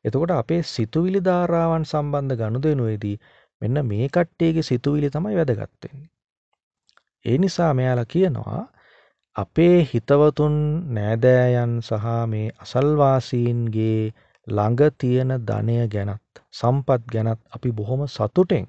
එතකොට 0.05 0.31
අපේ 0.33 0.61
සිතුවිලි 0.65 1.21
ධාරාවන් 1.21 1.85
සම්බන්ධ 1.85 2.39
ගනුදෙනුවේදී 2.41 3.17
මෙන්න 3.61 3.85
මේ 3.85 4.07
කට්ටියගේ 4.09 4.63
සිතුවිලි 4.63 5.09
තමයි 5.09 5.35
වැදගත් 5.35 5.83
වෙන්නේ. 5.83 6.09
ඒ 7.25 7.37
නිසා 7.37 7.73
මෙයාලා 7.73 8.07
කියනවා 8.07 8.63
අපේ 9.35 9.77
හිතවතුන් 9.85 10.57
නෑදෑයන් 10.93 11.73
සහ 11.81 12.05
මේ 12.27 12.47
අසල්වාසීන්ගේ 12.59 14.01
ළඟ 14.47 14.81
තියෙන 14.97 15.31
ධනය 15.47 15.77
ගැනත් 15.89 16.30
සම්පත් 16.53 17.01
ගැනත් 17.13 17.39
අපි 17.49 17.69
බොහොම 17.71 18.01
සතුටෙන් 18.07 18.65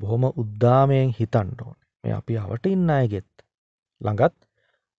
බොහොම 0.00 0.24
උද්දාමයෙන් 0.34 1.08
හිතන්න 1.10 1.48
ඕනේ. 1.58 1.86
මේ 2.04 2.14
අපි 2.14 2.32
අවට 2.38 2.66
ඉන්න 2.66 2.90
අයගෙත් 2.90 3.28
ළඟත් 4.00 4.34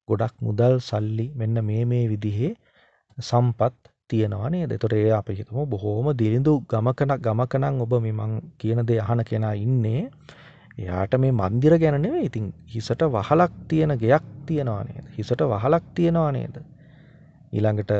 ගොඩක් 0.07 0.35
මුදල් 0.39 0.73
සල්ලි 0.81 1.27
මෙන්න 1.35 1.57
මේ 1.65 1.83
මේ 1.85 2.05
විදිහේ 2.11 2.53
සම්පත් 3.17 3.75
තියෙනවා 4.09 4.49
නේද? 4.49 4.71
එතකොට 4.71 4.93
ඒ 4.93 5.11
අපි 5.11 5.33
හිතමු 5.39 5.65
බොහොම 5.65 6.07
දිලිඳු 6.13 6.53
ගමක 6.65 6.99
ගමක 7.19 7.53
නම් 7.55 7.75
ඔබ 7.81 7.93
මම 7.99 8.21
කියන 8.59 8.79
දේ 8.85 8.99
අහන 8.99 9.21
කෙනා 9.29 9.55
ඉන්නේ 9.57 10.01
එයාට 10.77 11.13
මේ 11.17 11.33
මන්දිර 11.33 11.73
ගැන 11.79 11.97
නෙවෙයි 12.01 12.29
ඉතින් 12.29 12.45
හිසට 12.67 13.01
වහලක් 13.07 13.53
තියෙන 13.67 13.93
ගෙයක් 13.97 14.25
තියෙනවා 14.47 14.83
නේද? 14.83 15.05
හිසට 15.17 15.41
වහලක් 15.43 15.85
තියෙනවා 15.95 16.31
නේද? 16.31 16.55
ඊළඟට 17.53 17.91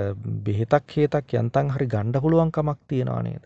බෙහෙතක් 0.46 0.96
හේතක් 0.96 1.34
යන්තම් 1.36 1.72
හරි 1.74 1.88
ගන්න 1.88 2.18
පුළුවන් 2.18 2.52
කමක් 2.52 2.80
තියෙනවා 2.88 3.22
නේද? 3.24 3.44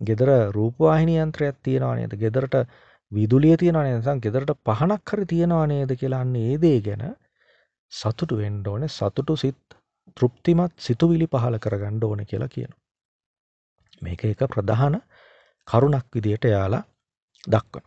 ගෙදර 0.00 0.30
රූපවාහිනී 0.50 1.18
යන්ත්‍රයක් 1.24 1.56
තියෙනවා 1.62 1.94
නේද? 1.96 2.14
ගෙදරට 2.16 2.54
විදුලිය 3.12 3.56
තියෙනවා 3.56 3.84
නේද? 3.84 3.96
නැත්නම් 3.96 4.22
ගෙදරට 4.26 4.52
පහනක් 4.66 5.12
හරි 5.12 5.26
තියෙනවා 5.26 5.66
නේද 5.66 5.96
කියලා 6.00 6.20
අන්න 6.20 6.36
ඒ 6.36 6.56
දේ 6.58 6.78
ගැන 6.80 7.04
සතුටු 7.92 8.38
වෙන්න 8.38 8.62
ඕනේ. 8.66 8.88
සතුටු 8.90 9.36
සිත් 9.36 9.78
තෘප්තිමත් 10.16 10.74
සිතුවිලි 10.78 11.26
පහල 11.26 11.58
කරගන්න 11.58 12.04
ඕනේ 12.04 12.26
කියලා 12.26 12.48
කියනවා. 12.48 12.80
මේක 14.02 14.24
එක 14.24 14.42
ප්‍රධාන 14.52 15.00
කරුණක් 15.68 16.06
විදියට 16.14 16.44
යාලා 16.46 16.84
දක්වන. 17.44 17.84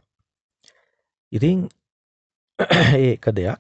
ඉතින් 1.32 1.70
ඒ 2.98 3.14
එක 3.14 3.26
දෙයක් 3.36 3.60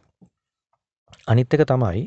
අනිත් 1.27 1.53
එක 1.53 1.65
තමයි 1.65 2.03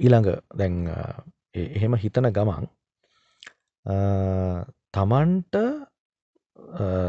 ඊළඟ 0.00 0.28
දැන් 0.54 0.74
එහෙම 1.54 1.94
හිතන 1.96 2.30
ගමන් 2.30 2.66
තමන්ට 3.86 5.56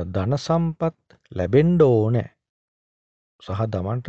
ධන 0.07 0.33
සම්පත් 0.37 0.95
ලැබෙන්න 1.31 1.81
ඕනේ. 1.83 2.29
සහ 3.41 3.61
තමන්ට 3.67 4.07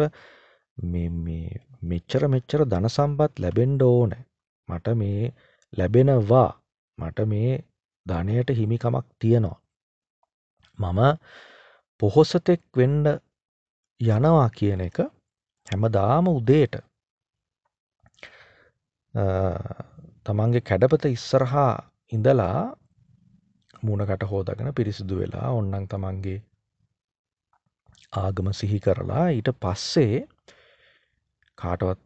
මෙච්චර 1.83 2.23
මෙච්චර 2.29 2.61
ධන 2.67 2.89
සම්පත් 2.89 3.33
ලැබෙන්න 3.39 3.79
ඕනේ. 3.83 4.25
මට 4.69 4.87
මේ 4.97 5.33
ලැබෙනවා. 5.73 6.51
මට 6.99 7.19
මේ 7.27 7.53
ධනයට 8.07 8.51
හිමිකමක් 8.51 9.07
තියෙනවා. 9.19 9.61
මම 10.79 11.01
පොහොසතෙක් 12.01 12.63
වෙන්න 12.77 13.07
යනවා 14.01 14.49
කියන 14.51 14.81
එක 14.81 14.99
හැමදාම 15.69 16.29
උදේට. 16.29 16.75
තමන්ගේ 20.25 20.67
කැඩපත 20.69 21.05
ඉස්සරහා 21.09 21.75
ඉඳලා 22.13 22.61
මූණකට 23.83 24.23
හෝදගෙන 24.25 24.75
පිරිසිදු 24.75 25.21
වෙලා 25.21 25.49
ඔන්නන් 25.53 25.89
තමන්ගේ 25.89 26.39
ආගම 28.17 28.49
සිහි 28.53 28.79
කරලා 28.81 29.27
ඊට 29.31 29.51
පස්සේ 29.63 30.21
කාටවත් 31.59 32.01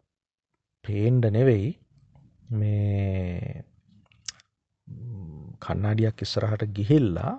පේන්ඩ 0.84 1.24
නෙවෙයි 1.30 1.68
මේ 2.52 3.64
කන්නාඩියක් 5.62 6.24
ඉස්සරහට 6.26 6.64
ගිහිල්ලා 6.76 7.34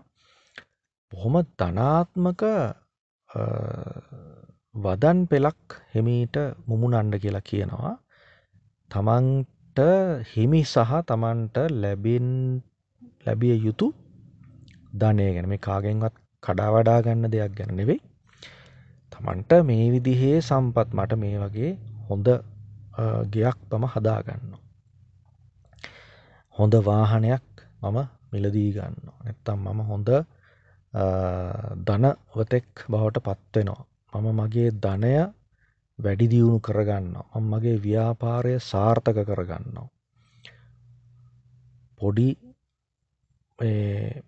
බොහොම 1.11 1.35
ධනාත්මක 1.53 2.43
වදන් 4.75 5.19
පෙළක් 5.27 5.75
හෙමීට 5.93 6.37
මුමුණන්ඩ 6.67 7.19
කියලා 7.19 7.47
කියනවා. 7.49 7.93
තමන්ට 8.91 9.52
හිමි 9.75 10.61
සහ 10.63 11.01
තමන්ට 11.07 11.57
ලැබින් 11.73 12.61
ලැබිය 13.25 13.57
යුතු 13.57 13.87
ධනය 14.93 15.33
ගැන 15.33 15.47
මේ 15.49 15.57
කාගෙන්වත් 15.57 16.13
කඩාවඩා 16.43 17.01
ගන්න 17.01 17.31
දෙයක් 17.33 17.53
ගැන 17.57 17.71
නෙවෙයි. 17.75 17.99
තමන්ට 19.11 19.51
මේ 19.65 19.85
විදිහේ 19.91 20.37
සම්පත් 20.39 20.89
මට 20.93 21.11
මේ 21.17 21.37
වගේ 21.39 21.71
හොඳ 22.09 22.27
ගෙයක් 23.33 23.57
මම 23.71 23.85
හදාගන්න. 23.93 24.53
හොඳ 26.55 26.73
වාහනයක් 26.85 27.45
මම 27.81 27.97
මිලදී 28.31 28.69
ගන්න. 28.75 28.95
නැත්තම් 29.23 29.59
මම 29.65 29.79
හොඳ 29.89 30.09
ධනවතෙක් 31.87 32.67
බවට 32.91 33.17
පත්වෙනවා. 33.27 33.81
මම 34.13 34.27
මගේ 34.39 34.69
ධනය 34.83 35.13
වැඩි 35.99 36.27
දියුණු 36.27 36.59
කරගන්නවා. 36.59 37.27
මම 37.33 37.49
මගේ 37.51 37.77
ව්‍යාපාරය 37.77 38.53
සාර්ථක 38.61 39.19
කරගන්නවා. 39.29 39.89
පොඩි 41.99 42.27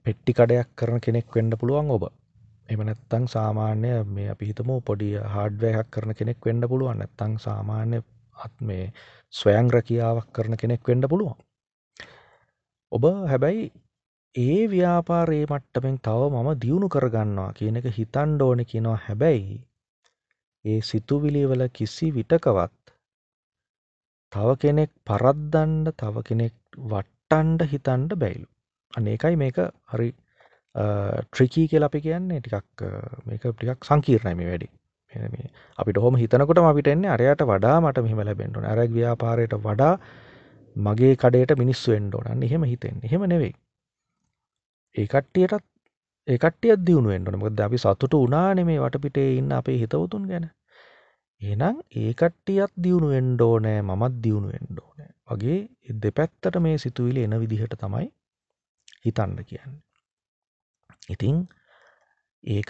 පෙට්ටි 0.04 0.32
කඩයක් 0.34 0.70
කරන 0.76 1.00
කෙනෙක් 1.00 1.28
වෙන්න 1.36 1.52
පුළුවන් 1.60 1.92
ඔබ. 1.92 2.04
එහෙම 2.70 2.82
නැත්නම් 2.82 3.26
සාමාන්‍ය 3.28 3.90
මේ 4.08 4.30
අපි 4.30 4.50
හිතමු 4.50 4.82
පොඩි 4.82 5.10
හાર્ඩ්වෙයාර් 5.34 5.82
එකක් 5.82 5.92
කරන 5.92 6.14
කෙනෙක් 6.14 6.46
වෙන්න 6.46 6.70
පුළුවන්. 6.70 7.00
නැත්නම් 7.00 7.34
සාමාන්‍ය 7.40 8.02
මේ 8.62 8.86
ස්වයං 9.34 9.68
රැකියාවක් 9.70 10.30
කරන 10.32 10.58
කෙනෙක් 10.58 10.88
වෙන්න 10.88 11.10
පුළුවන්. 11.10 11.36
ඔබ 12.92 13.04
හැබැයි 13.32 13.72
ඒ 14.36 14.62
ව්‍යාපාරයේ 14.70 15.46
මට්ටමෙන් 15.46 15.98
තව 16.00 16.22
මම 16.32 16.50
දියුණු 16.62 16.88
කරගන්නවා 16.90 17.52
කියන 17.54 17.80
එක 17.80 17.88
හිතන්න 17.98 18.42
ඕනේ 18.42 18.70
කියනවා 18.72 19.00
හැබැයි 19.06 19.56
ඒ 20.66 20.80
සිතුවිලි 20.82 21.42
වල 21.46 21.64
කිසි 21.78 22.08
විටකවත් 22.12 22.94
තව 24.32 24.56
කෙනෙක් 24.62 24.92
පරද්දන්න 25.08 25.92
තව 26.02 26.24
කෙනෙක් 26.30 26.56
වට්ටන්න 26.92 27.68
හිතන්න 27.74 28.08
බැයිලු. 28.22 28.48
අන්න 28.94 29.08
ඒකයි 29.08 29.36
මේක 29.44 29.60
හරි 29.92 30.10
ට්‍රිකී 31.26 31.68
කියලා 31.68 31.92
අපි 31.92 32.02
කියන්නේ 32.02 32.40
ටිකක් 32.42 32.84
මේක 33.28 33.44
ටිකක් 33.44 33.88
සංකීර්ණයි 33.90 34.36
මේ 34.40 34.50
වැඩි. 34.50 34.70
අපිට 35.80 36.02
හොම 36.06 36.18
හිතනකොට 36.22 36.62
අපිට 36.64 36.92
එන්නේ 36.94 37.14
අරයට 37.16 37.46
වඩා 37.52 37.78
මට 37.82 38.06
මෙහෙම 38.06 38.24
ලැබෙන්න 38.30 38.58
ඕනේ. 38.58 38.72
අර 38.74 38.82
ව්‍යාපාරයට 38.98 39.56
වඩා 39.68 39.94
මගේ 40.76 41.14
කඩේට 41.16 41.56
මිනිස්සු 41.58 41.96
එන්න 42.00 42.10
ඕන. 42.14 42.28
අන්න 42.32 42.44
එහෙම 42.44 42.68
හිතෙන්නේ. 42.72 43.08
එහෙම 43.08 43.30
නෙවෙයි. 43.34 43.54
ඒ 44.96 45.08
කට්ටියටත් 45.14 45.66
ඒ 46.28 46.38
කට්ටියත් 46.38 46.86
දියුණු 46.88 47.10
වෙන්න 47.10 47.28
ඕනේ. 47.28 47.42
මොකද 47.42 47.60
අපි 47.60 47.78
සතුටු 47.78 48.22
වුණානේ 48.22 48.66
මේ 48.66 48.80
වටපිටේ 48.80 49.30
ඉන්න 49.40 49.52
අපේ 49.52 49.78
හිතවතුන් 49.82 50.24
ගැන. 50.30 50.46
එහෙනම් 51.42 51.78
ඒ 51.96 52.12
කට්ටියත් 52.14 52.74
දියුණු 52.84 53.10
වෙන්න 53.10 53.32
ඕනේ. 53.42 53.80
මමත් 53.82 54.16
දියුණු 54.24 54.48
වෙන්න 54.54 54.80
ඕනේ. 54.84 55.10
වගේ 55.28 55.60
දෙපැත්තට 56.02 56.60
මේ 56.60 56.78
සිතුවිලි 56.78 57.24
එන 57.24 57.40
විදිහට 57.40 57.78
තමයි 57.80 58.08
හිතන්න 59.06 59.38
කියන්නේ. 59.44 59.82
ඉතින් 61.10 61.38
ඒක 62.44 62.70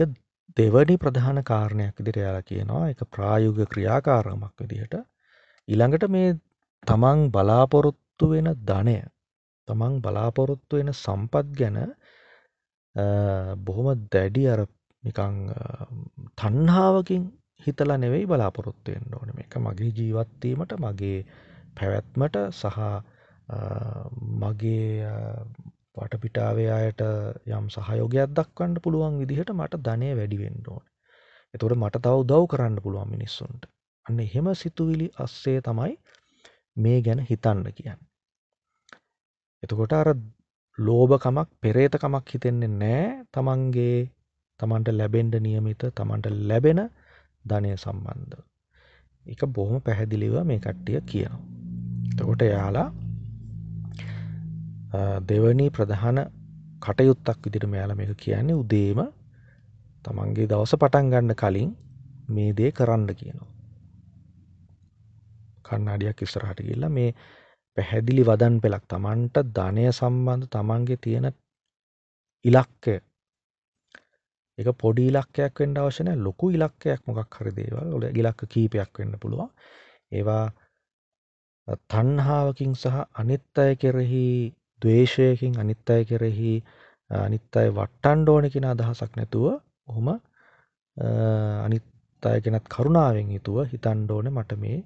දෙවනි 0.58 0.96
ප්‍රධාන 0.98 1.44
කාරණයක් 1.44 1.96
විදිහට 2.00 2.18
එයාලා 2.18 2.44
කියනවා. 2.44 2.84
ඒක 2.90 3.02
ප්‍රායෝගික 3.10 3.70
ක්‍රියාකාරකමක් 3.70 4.56
විදිහට 4.62 4.96
ඊළඟට 5.68 6.08
මේ 6.10 6.30
තමන් 6.88 7.20
බලාපොරොත්තු 7.32 8.26
වෙන 8.32 8.50
ධනය 8.64 8.98
තමන් 9.68 9.94
බලාපොරොත්තු 10.02 10.80
වෙන 10.80 10.92
සම්පත් 10.96 11.48
ගැන 11.60 11.78
බොහොම 12.96 13.88
දැඩි 14.10 14.44
අර 14.48 14.62
නිකං 15.04 15.36
තන්හාාවකින් 16.36 17.24
හිතලා 17.60 17.98
නෙවෙයි 17.98 18.26
බලාපොරොත්තු 18.26 18.92
වෙන්න 18.92 19.18
ඕන 19.18 19.34
මේක 19.36 19.58
මගේ 19.60 19.92
ජීවත්වීමට 19.92 20.78
මගේ 20.80 21.18
පැවැත්මට 21.76 22.38
සහ 22.52 22.80
මගේ 24.40 24.88
වටපිටාවේ 25.96 26.72
අයට 26.72 27.02
යම් 27.50 27.68
සහයෝගයක් 27.70 28.34
දක්වන්න 28.34 28.82
පුළුවන් 28.82 29.20
විදිහට 29.22 29.52
මට 29.52 29.82
ධනය 29.82 30.10
වැඩි 30.16 30.40
වෙන්න 30.40 30.68
ඕන. 30.68 30.84
එතකොට 31.54 31.78
මට 31.78 32.02
තව 32.02 32.16
උදව් 32.24 32.48
කරන්න 32.48 32.82
පුළුවන් 32.82 33.10
මිනිස්සුන්ට. 33.10 33.64
අන්න 34.06 34.20
එහෙම 34.20 34.48
සිතුවිලි 34.56 35.08
අස්සේ 35.18 35.60
තමයි 35.62 35.94
මේ 36.78 36.98
ගැන 37.02 37.22
හිතන්න 37.22 37.64
කියන්න. 37.74 38.02
එතකොට 39.64 39.94
අර 39.94 40.10
ලෝභකමක් 40.78 41.50
පෙරේතකමක් 41.62 42.26
හිතෙන්නේ 42.28 42.72
නෑ 42.74 43.04
තමන්ගේ 43.32 44.12
තමන්ට 44.60 44.90
ලැබෙන්ඩ 44.92 45.36
නියමිත 45.40 45.84
තමන්ට 45.92 46.28
ලැබෙන 46.44 46.80
ධනය 47.46 47.72
සම්බන්ධ. 47.76 48.44
එක 49.26 49.42
බොහොම 49.48 49.82
පැහැදිලිව 49.82 50.36
මේ 50.44 50.60
කට්ටිය 50.60 51.00
කියනවා. 51.02 51.42
එතකොට 52.12 52.42
එයාලා 52.42 52.90
දෙවනි 55.22 55.70
ප්‍රධාන 55.70 56.20
කටයුත්තක් 56.82 57.40
විදිට 57.44 57.66
මෙයාල 57.66 57.96
මේක 57.96 58.12
කියන්නේ 58.18 58.56
උදේම 58.56 59.00
තමන්ගේ 60.06 60.48
දවස 60.48 60.76
පටන් 60.76 61.12
ගන්න 61.12 61.36
කලින් 61.36 61.72
මේ 62.28 62.52
දේ 62.54 62.72
කරන්න 62.72 63.08
කියනවා. 63.12 63.52
කන්නාඩියක් 65.66 66.22
ඉස්සරහට 66.22 66.60
ගිහිල්ලා 66.60 66.90
මේ 66.90 67.10
පැහැදිලි 67.78 68.24
වදන් 68.30 68.56
පෙළක්. 68.62 68.84
Tamanට 68.88 69.36
ධනය 69.56 69.86
සම්බන්ධ 69.92 70.50
Tamanගේ 70.50 70.98
තියෙන 70.98 71.28
ඉලක්කය. 72.46 72.96
ඒක 74.58 74.70
පොඩි 74.78 75.08
ඉලක්කයක් 75.12 75.60
වෙන්න 75.60 75.78
අවශ්‍ය 75.78 76.04
නැහැ. 76.04 76.24
ලොකු 76.28 76.52
ඉලක්කයක් 76.52 77.02
මොකක් 77.08 77.40
හරි 77.40 77.52
දේවල් 77.58 77.90
වල 77.94 78.06
ඉලක්ක 78.14 78.46
කීපයක් 78.54 78.92
වෙන්න 79.00 79.20
පුළුවන්. 79.22 79.50
ඒවා 80.12 80.46
තණ්හාවකින් 81.90 82.74
සහ 82.76 82.98
අනිත් 83.16 83.58
අය 83.58 83.72
කෙරෙහි 83.76 84.26
ද්වේෂයකින් 84.82 85.54
අනිත් 85.60 85.90
අය 85.90 86.02
කෙරෙහි 86.06 86.54
අනිත් 87.10 87.56
අය 87.56 87.70
වට්ටන්න 87.72 88.30
ඕන 88.30 88.50
කියන 88.50 88.66
අදහසක් 88.66 89.12
නැතුව 89.18 89.46
ඔහොම 89.88 90.08
අනිත් 91.66 91.86
අය 92.24 92.38
ගැනත් 92.42 92.68
කරුණාවෙන් 92.70 93.34
යුතුව 93.36 93.58
හිතන්න 93.72 94.06
ඕනේ 94.10 94.32
මට 94.32 94.60
මේ 94.64 94.78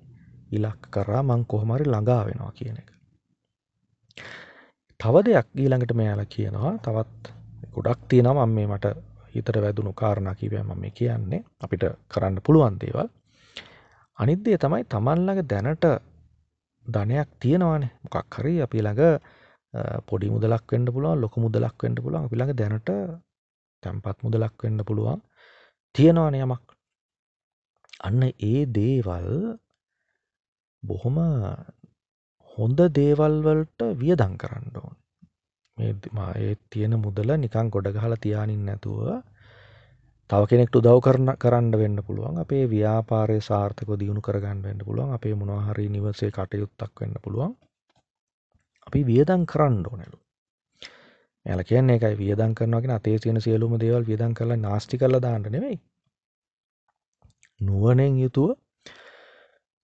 ඉලක්ක 0.51 0.81
කරා 0.93 1.23
මං 1.23 1.41
කොහොමරි 1.45 1.85
ළඟා 1.85 2.21
වෙනවා 2.27 2.53
කියන 2.57 2.77
එක. 2.81 2.89
තව 4.99 5.15
දෙයක් 5.25 5.47
ඊළඟට 5.55 5.93
මෙයාලා 5.99 6.33
කියනවා 6.33 6.73
තවත් 6.85 7.21
ගොඩක් 7.73 8.01
තියෙනවා 8.09 8.45
මම 8.45 8.55
මේ 8.55 8.67
මට 8.67 8.85
හිතට 9.33 9.57
වැදුණු 9.63 9.91
කාරණා 9.93 10.35
කීපයක් 10.39 10.63
මම 10.63 10.79
මේ 10.81 10.95
කියන්නේ 10.99 11.41
අපිට 11.63 11.83
කරන්න 12.11 12.37
පුළුවන් 12.45 12.75
දේවල්. 12.81 13.07
අනිත් 14.17 14.39
දේ 14.45 14.57
තමයි 14.57 14.83
Taman 14.93 15.19
ළඟ 15.25 15.41
දැනට 15.51 15.85
ධනයක් 16.85 17.29
තියෙනවානේ 17.41 17.91
මොකක් 18.03 18.35
හරි 18.35 18.53
අපි 18.65 18.79
ළඟ 18.85 19.03
පොඩි 20.09 20.33
මුදලක් 20.33 20.65
වෙන්න 20.71 20.87
පුළුවන් 20.95 21.21
ලොකු 21.23 21.37
මුදලක් 21.45 21.77
වෙන්න 21.83 21.95
පුළුවන් 22.03 22.25
අපි 22.27 22.35
ළඟ 22.39 22.57
දැනට 22.61 22.89
තැම්පත් 23.83 24.17
මුදලක් 24.25 24.55
වෙන්න 24.63 24.81
පුළුවන් 24.87 25.19
තියෙනවානේ 25.95 26.43
යමක්. 26.45 26.65
අන්න 28.07 28.21
ඒ 28.49 28.61
දේවල් 28.77 29.29
බොහොම 30.83 31.17
හොඳ 32.57 32.79
දේවල් 32.95 33.35
වලට 33.43 33.81
වියදම් 33.99 34.33
කරන්න 34.37 34.77
ඕන. 34.77 34.95
මේ 35.77 36.29
ඒ 36.37 36.55
තියෙන 36.69 36.95
මුදල 36.99 37.31
නිකන් 37.37 37.69
ගොඩ 37.69 37.91
ගහලා 37.95 38.17
තියානින් 38.17 38.63
නැතුව 38.65 39.01
තව 40.29 40.41
කෙනෙක්ට 40.45 40.75
උදව් 40.75 40.99
කරන 41.01 41.29
කරන්න 41.37 41.71
වෙන්න 41.81 41.99
පුළුවන්. 42.07 42.37
අපේ 42.37 42.63
ව්‍යාපාරය 42.67 43.37
සාර්ථකව 43.41 43.99
දියුණු 43.99 44.21
කරගන්න 44.21 44.63
වෙන්න 44.63 44.85
පුළුවන්. 44.85 45.13
අපේ 45.13 45.35
මොනවා 45.35 45.61
හරි 45.67 45.89
නිවසේ 45.89 46.31
කටයුත්තක් 46.31 47.01
වෙන්න 47.01 47.15
පුළුවන්. 47.23 47.53
අපි 48.87 49.01
වියදම් 49.05 49.43
කරන්න 49.45 49.85
ඕනලු. 49.85 50.17
එයාලා 51.45 51.69
කියන්නේ 51.69 51.95
ඒකයි 51.95 52.17
වියදම් 52.17 52.53
කරනවා 52.53 52.81
කියන 52.81 52.95
අතේ 52.95 53.17
තියෙන 53.17 53.41
සියලුම 53.41 53.73
දේවල් 53.79 54.03
වියදම් 54.05 54.33
කරලා 54.33 54.59
නාස්ති 54.59 54.97
කරලා 54.97 55.21
දාන්න 55.21 55.51
නෙමෙයි. 55.51 55.77
නුවණෙන් 57.59 58.19
යුතුව 58.23 58.49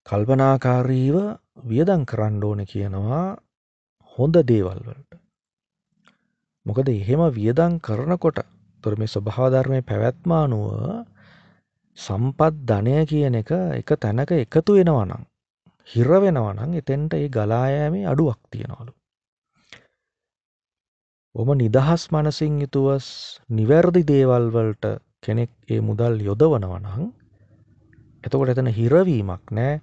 කල්පනාකාරීව 0.06 1.16
වියදම් 1.64 2.02
කරන්න 2.04 2.42
ඕන 2.42 2.60
කියනවා 2.64 3.22
හොඳ 4.18 4.36
දේවල් 4.48 4.80
වලට. 4.80 5.12
මොකද 6.66 6.88
එහෙම 6.90 7.22
වියදම් 7.32 7.72
කරනකොට 7.80 8.38
තොර 8.84 8.94
මේ 8.96 9.08
ස්වභාවධර්මය 9.08 9.80
පැවැත්ම 9.82 10.34
අනුව 10.34 10.66
සම්පත් 11.98 12.54
ධනය 12.64 12.94
කියන 13.04 13.34
එක 13.34 13.50
එක 13.72 13.90
තැනක 13.98 14.30
එකතු 14.36 14.78
වෙනවනම් 14.78 15.26
හිර 15.88 16.08
වෙනවනම් 16.16 16.70
එතෙන්ට 16.74 17.12
ඒ 17.14 17.26
ගලායෑමේ 17.28 18.06
අඩුවක් 18.06 18.40
තියෙනවලු. 18.50 18.92
ඔම 21.34 21.48
නිදහස් 21.56 22.02
මනසින් 22.12 22.62
යුතුව 22.62 22.88
නිවැරදි 23.50 24.02
දේවල් 24.04 24.46
වලට 24.50 24.84
කෙනෙක් 25.20 25.50
ඒ 25.68 25.80
මුදල් 25.80 26.14
යොදවනවනං 26.20 27.12
එතකොට 28.24 28.50
එතන 28.50 28.70
හිරවීමක් 28.70 29.44
නෑ 29.52 29.74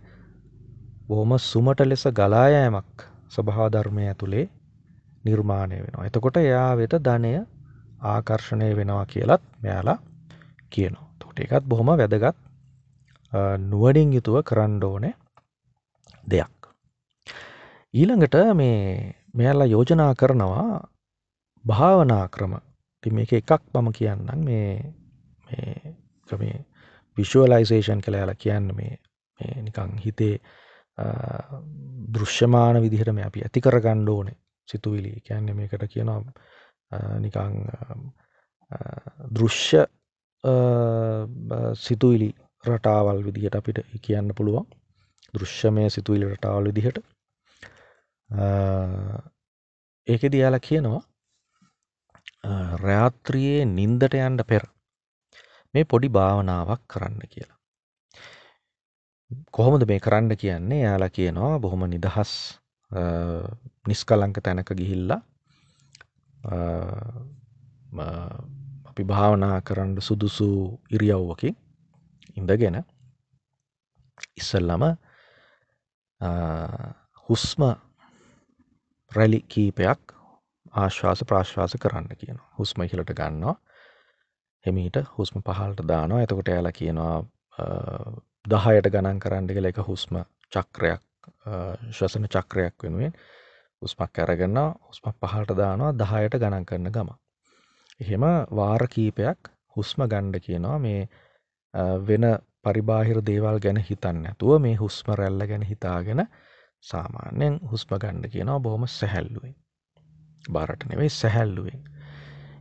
බොහොම 1.14 1.40
සුමට 1.40 1.80
ලෙස 1.84 2.04
ගලායෑමක් 2.12 3.10
ස්වභාධර්මය 3.30 4.08
ඇතුළේ 4.08 4.50
නිර්මාණය 5.26 5.78
වෙනවා. 5.78 6.06
එතකොට 6.06 6.38
එයා 6.38 6.78
වෙත 6.78 6.94
ධනය 7.00 7.46
ආකර්ෂණය 8.04 8.76
වෙනවා 8.76 9.06
කියලත් 9.06 9.42
මෙයාලා 9.62 9.98
කියනවා. 10.70 11.08
තොට 11.20 11.40
එකත් 11.40 11.66
බොහොම 11.66 11.92
වැදගත් 11.92 12.36
නුවනින් 13.64 14.14
යුතුව 14.14 14.44
කරන්න 14.44 14.84
ඕනේ 14.84 15.14
දෙයක්. 16.26 16.68
ඊළඟට 17.94 18.36
මේ 18.56 19.16
මෙයාලා 19.34 19.68
යෝජනා 19.68 20.16
කරනවා 20.16 20.90
භාවනා 21.66 22.30
ක්‍රම 22.30 22.58
ති 23.04 23.12
මේක 23.12 23.34
එකක් 23.34 23.62
මම 23.74 23.92
කියන්නම් 23.92 24.46
මේ 24.46 24.94
විශුවලයිසේෂන් 27.18 28.02
කළ 28.02 28.14
යාලා 28.14 28.36
කියන්න 28.38 28.76
මේ 28.76 29.00
නිකං 29.62 29.98
හිතේ 30.06 30.40
දෘශ්‍යමාන 32.16 32.76
විදිහටම 32.84 33.20
අපි 33.28 33.40
ඇති 33.46 33.60
කරගන්න 33.62 34.10
ඕනේ 34.10 34.38
සිතුවිලි. 34.68 35.12
කියන්නේ 35.28 35.56
මේකට 35.56 35.86
කියනවා 35.94 36.22
නිකං 37.20 37.56
දෘශ්‍ය 39.36 39.82
සිතුවිලි 41.76 42.30
රටාවල් 42.64 43.20
විදිහට 43.28 43.56
අපිට 43.56 43.80
කියන්න 44.02 44.30
පුළුවන්. 44.38 44.68
දෘශ්‍යමය 45.34 45.90
සිතුවිලි 45.90 46.26
රටාවල් 46.34 46.66
විදිහට. 46.70 46.98
ඒක 50.08 50.24
දියාල 50.34 50.58
කියනවා 50.68 51.02
රාත්‍රියයේ 52.84 53.66
නින්දට 53.74 54.14
යන්න 54.20 54.40
පෙර 54.48 54.64
මේ 55.74 55.90
පොඩි 55.92 56.08
භාවනාවක් 56.18 56.82
කරන්න 56.94 57.22
කියලා. 57.34 57.60
කොහොමද 59.52 59.86
මේ 59.88 60.00
කරන්න 60.00 60.38
කියන්නේ? 60.38 60.82
යාලා 60.82 61.10
කියනවා 61.10 61.60
බොහොම 61.60 61.86
නිදහස් 61.90 62.32
නිස්කලංක 63.88 64.38
තැනක 64.44 64.70
ගිහිල්ලා 64.80 65.22
අපි 68.86 69.04
භාවනා 69.04 69.62
කරන්න 69.62 70.02
සුදුසු 70.02 70.48
ඉරියව්වකින් 70.92 71.56
ඉඳගෙන 72.38 72.78
ඉස්සල්ලම 74.38 74.84
හුස්ම 77.30 77.62
රැලි 79.12 79.40
කීපයක් 79.48 80.02
ආශ්වාස 80.74 81.24
ප්‍රාශ්වාස 81.30 81.76
කරන්න 81.82 82.08
කියනවා. 82.18 82.50
හුස්ම 82.60 82.82
ඉහලට 82.82 83.14
ගන්නවා. 83.14 83.56
හෙමීට 84.66 84.98
හුස්ම 85.18 85.40
පහල්ට 85.42 85.88
දානවා. 85.88 86.22
එතකොට 86.22 86.48
යාලා 86.48 86.72
කියනවා 86.72 87.18
දහයට 88.46 88.88
ගණන් 88.88 89.20
කරන්න 89.20 89.48
කියලා 89.50 89.70
එක 89.70 89.80
හුස්ම 89.84 90.18
චක්‍රයක් 90.52 91.02
ශ්වසන 91.92 92.28
චක්‍රයක් 92.28 92.84
වෙනුවෙන් 92.84 93.14
හුස්මක් 93.82 94.20
අරගෙන 94.20 94.58
හුස්මක් 94.58 95.16
පහළට 95.22 95.56
දානවා 95.56 95.92
දහයට 95.94 96.36
ගණන් 96.38 96.66
කරන 96.66 96.92
ගම. 96.92 97.10
එහෙම 98.00 98.26
වාර 98.52 98.88
කීපයක් 98.90 99.52
හුස්ම 99.76 100.04
ගන්න 100.06 100.36
කියනවා 100.42 100.80
මේ 100.80 101.08
වෙන 102.02 102.26
පරිබාහිර 102.64 103.24
දේවල් 103.24 103.60
ගැන 103.60 103.82
හිතන්නේ 103.82 104.24
නැතුව 104.24 104.60
මේ 104.60 104.76
හුස්ම 104.76 105.14
රැල්ල 105.14 105.48
ගැන 105.48 105.64
හිතාගෙන 105.64 106.28
සාමාන්‍යයෙන් 106.84 107.60
හුස්ම 107.66 107.98
ගන්න 107.98 108.30
කියනවා 108.30 108.60
බොහොම 108.60 108.88
සැහැල්ලුවෙන්. 108.90 109.56
බාරට 110.50 110.84
නෙවෙයි 110.86 111.10
සැහැල්ලුවෙන්. 111.12 111.84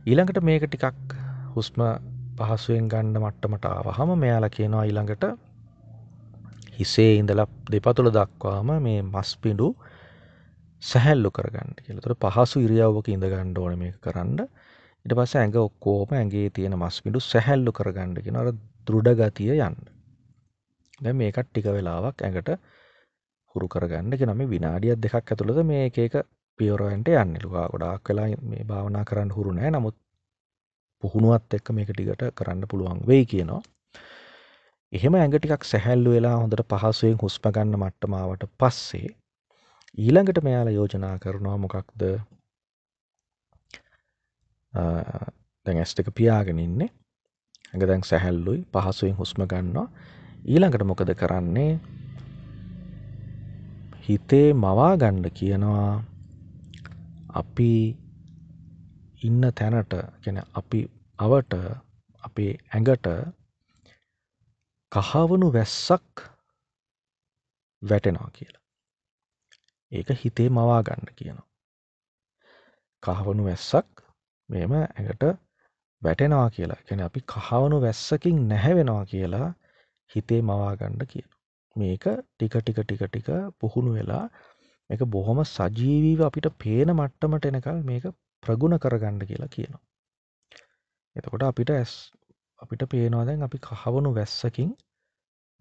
ඊළඟට 0.05 0.43
මේක 0.43 0.63
ටිකක් 0.65 1.15
හුස්ම 1.55 1.81
පහසුවෙන් 2.37 2.87
ගන්න 2.89 3.17
මට්ටමට 3.19 3.65
ආවහම 3.67 4.19
මෙයාලා 4.19 4.49
කියනවා 4.51 4.85
ඊළඟට 4.85 5.33
හිසේ 6.77 7.11
ඉඳලා 7.21 7.47
දෙපතුල 7.71 8.09
දක්වාම 8.17 8.69
මේ 8.85 9.01
මස් 9.03 9.31
පිඬු 9.41 9.67
සැහැල්ලු 10.81 11.29
කරගන්න 11.31 11.71
කියලා. 11.77 12.01
ඒතර 12.01 12.15
පහසු 12.23 12.63
ඉරියව්වක 12.65 13.07
ඉඳ 13.15 13.25
ගන්න 13.31 13.57
ඕනේ 13.57 13.79
මේක 13.83 13.97
කරන්න. 14.01 14.39
ඊට 15.05 15.15
පස්සේ 15.17 15.41
ඇඟ 15.41 15.57
ඔක්කොම 15.61 16.13
ඇඟේ 16.13 16.47
තියෙන 16.55 16.77
මස් 16.79 16.97
පිඬු 17.03 17.19
සැහැල්ලු 17.23 17.71
කරගන්න 17.71 18.15
කියන 18.25 18.39
අර 18.41 18.49
දෘಢ 18.87 19.15
ගතිය 19.19 19.51
යන්න. 19.59 19.77
දැන් 20.99 21.17
මේකත් 21.17 21.47
ටික 21.47 21.67
වෙලාවක් 21.77 22.21
ඇඟට 22.21 22.49
හුරු 23.55 23.67
කරගන්න 23.67 24.17
කියන 24.19 24.33
මේ 24.33 24.51
විනාඩියක් 24.53 25.03
දෙකක් 25.03 25.17
ඇතුළත 25.17 25.59
මේ 25.65 25.83
එක 25.89 25.97
එක 26.05 26.15
පියවරවලට 26.59 27.13
යන්නේ. 27.15 27.43
ලුකා 27.45 27.67
ගොඩාක් 27.73 28.09
වෙලා 28.09 28.27
මේ 28.43 28.63
භාවනා 28.63 29.03
කරන්න 29.05 29.35
හුරු 29.37 29.51
නැහැ. 29.51 29.71
නමුත් 29.71 29.97
පුහුණුවත් 31.03 31.57
එක්ක 31.57 31.69
මේක 31.77 31.89
ටිකට 31.91 32.23
කරන්න 32.37 32.67
පුළුවන් 32.71 33.05
වෙයි 33.07 33.25
කියනවා. 33.31 33.61
එහෙම 34.93 35.15
ඇඟ 35.15 35.35
ටිකක් 35.35 35.63
සැහැල්ලු 35.65 36.09
වෙලා 36.13 36.35
හොඳට 36.35 36.61
පහසුවෙන් 36.71 37.15
හුස්ම 37.21 37.45
ගන්න 37.49 37.77
මට්ටම 37.77 38.13
ආවට 38.13 38.43
පස්සේ 38.59 39.07
ඊළඟට 39.97 40.39
මෙයාලා 40.43 40.73
යෝජනා 40.73 41.15
කරනවා 41.17 41.57
මොකක්ද? 41.57 42.03
දැන් 45.65 45.77
ඇස් 45.77 45.95
දෙක 45.97 46.13
පියාගෙන 46.15 46.59
ඉන්නේ. 46.59 46.89
ඇඟ 47.67 47.87
දැන් 47.87 48.03
සැහැල්ලුයි 48.03 48.61
පහසුවෙන් 48.73 49.17
හුස්ම 49.17 49.47
ගන්නවා. 49.47 49.87
ඊළඟට 50.45 50.85
මොකද 50.85 51.13
කරන්නේ? 51.15 51.73
හිතේ 54.05 54.47
මවා 54.55 54.93
ගන්න 54.97 55.29
කියනවා 55.33 55.91
අපි 57.33 57.71
ඉන්න 59.23 59.53
තැනට 59.55 59.93
ගැන 60.23 60.43
අපි 60.53 60.89
අවට 61.19 61.53
අපේ 62.23 62.51
ඇඟට 62.69 63.07
කහවනු 64.93 65.47
වැස්සක් 65.53 66.21
වැටෙනවා 67.81 68.29
කියලා. 68.33 68.63
ඒක 69.91 70.09
හිතේ 70.21 70.49
මවා 70.49 70.81
ගන්න 70.83 71.15
කියනවා. 71.15 71.47
කහවනු 73.03 73.45
වැස්සක් 73.45 74.03
මෙම 74.49 74.73
ඇඟට 74.77 75.23
වැටෙනවා 76.01 76.49
කියලා 76.49 76.81
ගැන 76.87 77.01
අපි 77.01 77.25
කහවනු 77.27 77.81
වැස්සකින් 77.81 78.41
නැහැවෙනවා 78.47 79.05
කියලා 79.05 79.49
හිතේ 80.11 80.41
මවා 80.41 80.73
ගන්න 80.75 81.07
කියන. 81.07 81.29
මේක 81.75 82.03
ටික 82.07 82.57
ටික 82.57 82.79
ටික 82.81 83.03
ටික 83.05 83.29
පුහුණු 83.59 83.93
වෙලා 83.93 84.25
මේක 84.89 85.01
බොහොම 85.07 85.39
සජීවීව 85.47 86.21
අපිට 86.21 86.47
පේන 86.57 86.89
මට්ටමට 86.93 87.45
එනකල් 87.45 87.79
මේක 87.83 88.05
ප්‍රගුණ 88.43 88.79
කරගන්න 88.79 89.25
කියලා 89.29 89.53
කියනවා. 89.55 89.83
එතකොට 91.15 91.43
අපිට 91.43 91.69
ඇස් 91.71 91.93
අපිට 92.63 92.83
පේනවා 92.89 93.25
දැන් 93.25 93.43
අපි 93.43 93.57
කහවණු 93.59 94.09
වැස්සකින් 94.15 94.71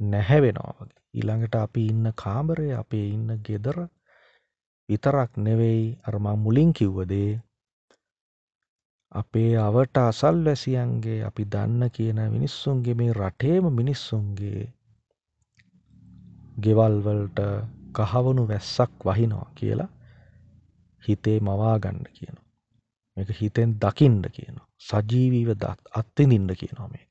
නැහැවෙනවා 0.00 0.74
වගේ. 0.78 1.00
ඊළඟට 1.14 1.54
අපි 1.56 1.86
ඉන්න 1.86 2.06
කාමරය 2.16 2.68
අපේ 2.74 3.06
ඉන්න 3.08 3.30
ගෙදර 3.46 3.78
විතරක් 4.88 5.30
නෙවෙයි 5.38 5.86
අර 6.04 6.14
මම 6.18 6.38
මුලින් 6.38 6.70
කිව්ව 6.72 6.98
දේ 7.08 7.32
අපේ 9.12 9.52
අවට 9.58 9.96
අසල්වැසියන්ගේ 10.00 11.18
අපි 11.24 11.44
දන්න 11.46 11.90
කියන 11.90 12.20
මිනිස්සුන්ගේ 12.30 12.94
මේ 12.94 13.12
රටේම 13.12 13.64
මිනිස්සුන්ගේ 13.72 14.62
ගෙවල් 16.58 16.96
වලට 17.04 17.40
කහවණු 17.98 18.42
වැස්සක් 18.48 18.92
වහිනවා 19.04 19.48
කියලා 19.54 19.90
හිතේ 21.02 21.38
මවා 21.40 21.76
ගන්න 21.78 22.08
කියනවා. 22.12 22.41
මේක 23.16 23.30
හිතෙන් 23.32 23.70
දකින්න 23.76 24.22
කියනවා. 24.30 24.68
සජීවීව 24.80 25.50
අත්විඳින්න 25.94 26.54
කියනවා 26.54 26.88
මේක. 26.88 27.10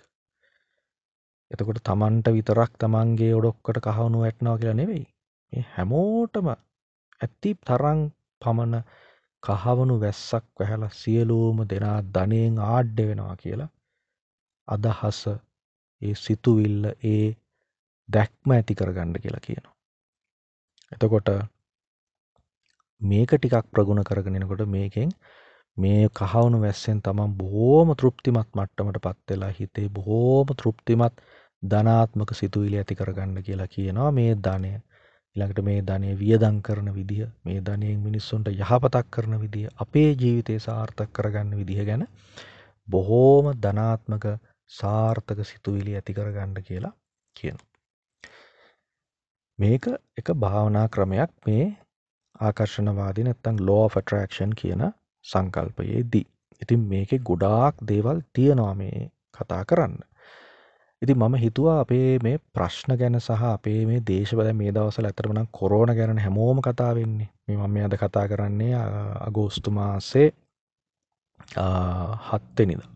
එතකොට 1.52 1.82
තමන්ට 1.84 2.28
විතරක් 2.30 2.72
තමන්ගේ 2.78 3.34
ඔඩොක්කට 3.36 3.84
කහවණු 3.88 4.24
වැටෙනවා 4.24 4.58
කියලා 4.58 4.80
නෙවෙයි. 4.82 5.06
මේ 5.54 5.66
හැමෝටම 5.74 6.48
ඇති 6.52 7.52
තරම් 7.66 8.02
පමණ 8.42 8.84
කහවණු 9.44 9.96
වැස්සක් 10.00 10.46
වැහැලා 10.60 10.92
සියලුම 10.94 11.58
දෙනා 11.70 12.00
ධනයෙන් 12.10 12.58
ආඩ්‍ය 12.66 13.08
වෙනවා 13.08 13.36
කියලා 13.36 13.70
අදහස 14.68 15.22
ඒ 16.02 16.14
සිතුවිල්ල 16.16 16.86
ඒ 17.06 17.26
දැක්ම 18.10 18.52
ඇති 18.52 18.76
කරගන්න 18.76 19.22
කියලා 19.22 19.46
කියනවා. 19.48 19.76
එතකොට 20.92 21.30
මේක 23.02 23.32
ටිකක් 23.34 23.66
ප්‍රගුණ 23.72 24.04
කරගෙන 24.04 24.38
එනකොට 24.38 24.66
මේකෙන් 24.70 25.12
මේ 25.82 26.04
කහවුණු 26.14 26.62
වැස්සෙන් 26.62 27.02
තමන් 27.02 27.36
බොහෝම 27.36 27.92
තෘප්තිමත් 27.96 28.50
මට්ටමට 28.54 29.02
පත්වෙලා 29.06 29.52
හිතේ 29.52 29.88
බොහෝම 29.92 30.54
තෘප්තිමත් 30.56 31.24
ධනාත්මක 31.64 32.32
සිතුවිලි 32.34 32.78
ඇති 32.78 32.96
කරගන්න 32.96 33.44
කියලා 33.44 33.70
කියනවා 33.70 34.12
මේ 34.12 34.32
ධනය 34.40 34.72
ඊළඟට 34.72 35.64
මේ 35.64 35.82
ධනය 35.84 36.14
වියදම් 36.18 36.62
කරන 36.62 36.88
විදිහ 36.94 37.28
මේ 37.42 37.60
ධනයෙන් 37.62 38.00
මිනිස්සුන්ට 38.02 38.48
යහපතක් 38.54 39.12
කරන 39.12 39.36
විදිහ 39.40 39.68
අපේ 39.78 40.10
ජීවිතේ 40.16 40.60
සාර්ථක 40.60 41.12
කරගන්න 41.14 41.60
විදිහ 41.60 41.86
ගැන 41.86 42.08
බොහෝම 42.88 43.52
ධනාත්මක 43.58 44.26
සාර්ථක 44.72 45.46
සිතුවිලි 45.46 45.96
ඇති 45.96 46.14
කරගන්න 46.14 46.58
කියලා 46.64 46.94
කියනවා. 47.36 47.70
මේක 49.60 49.86
එක 50.18 50.34
භාවනා 50.38 50.88
ක්‍රමයක් 50.90 51.32
මේ 51.46 51.66
ආකර්ෂණවාදී 52.42 53.26
නැත්තම් 53.26 53.62
law 53.62 53.82
of 53.82 53.98
attraction 53.98 54.54
කියන 54.56 54.84
සංකල්පයේදී. 55.26 56.26
ඉතින් 56.62 56.82
මේකේ 56.92 57.20
ගොඩාක් 57.20 57.76
දේවල් 57.88 58.20
තියෙනවා 58.34 58.74
මේ 58.76 59.12
කතා 59.38 59.64
කරන්න. 59.66 59.96
ඉතින් 61.02 61.18
මම 61.18 61.36
හිතුවා 61.36 61.80
අපේ 61.80 62.20
මේ 62.24 62.38
ප්‍රශ්න 62.54 62.98
ගැන 62.98 63.20
සහ 63.20 63.44
අපේ 63.48 63.86
මේ 63.86 64.02
දේශවල 64.10 64.54
මේ 64.54 64.72
දවස්වල 64.72 65.08
ඇත්තටම 65.10 65.34
නම් 65.34 65.48
කොරෝනා 65.52 65.96
ගැන 65.96 66.24
හැමෝම 66.26 66.62
කතා 66.62 66.96
වෙන්නේ. 66.96 67.30
මේ 67.48 67.58
මම 67.58 67.78
අද 67.86 67.96
කතා 67.98 68.28
කරන්නේ 68.28 68.74
අගෝස්තු 69.28 69.72
මාසේ 69.72 70.28
7 71.56 72.42
වෙනිදා. 72.58 72.90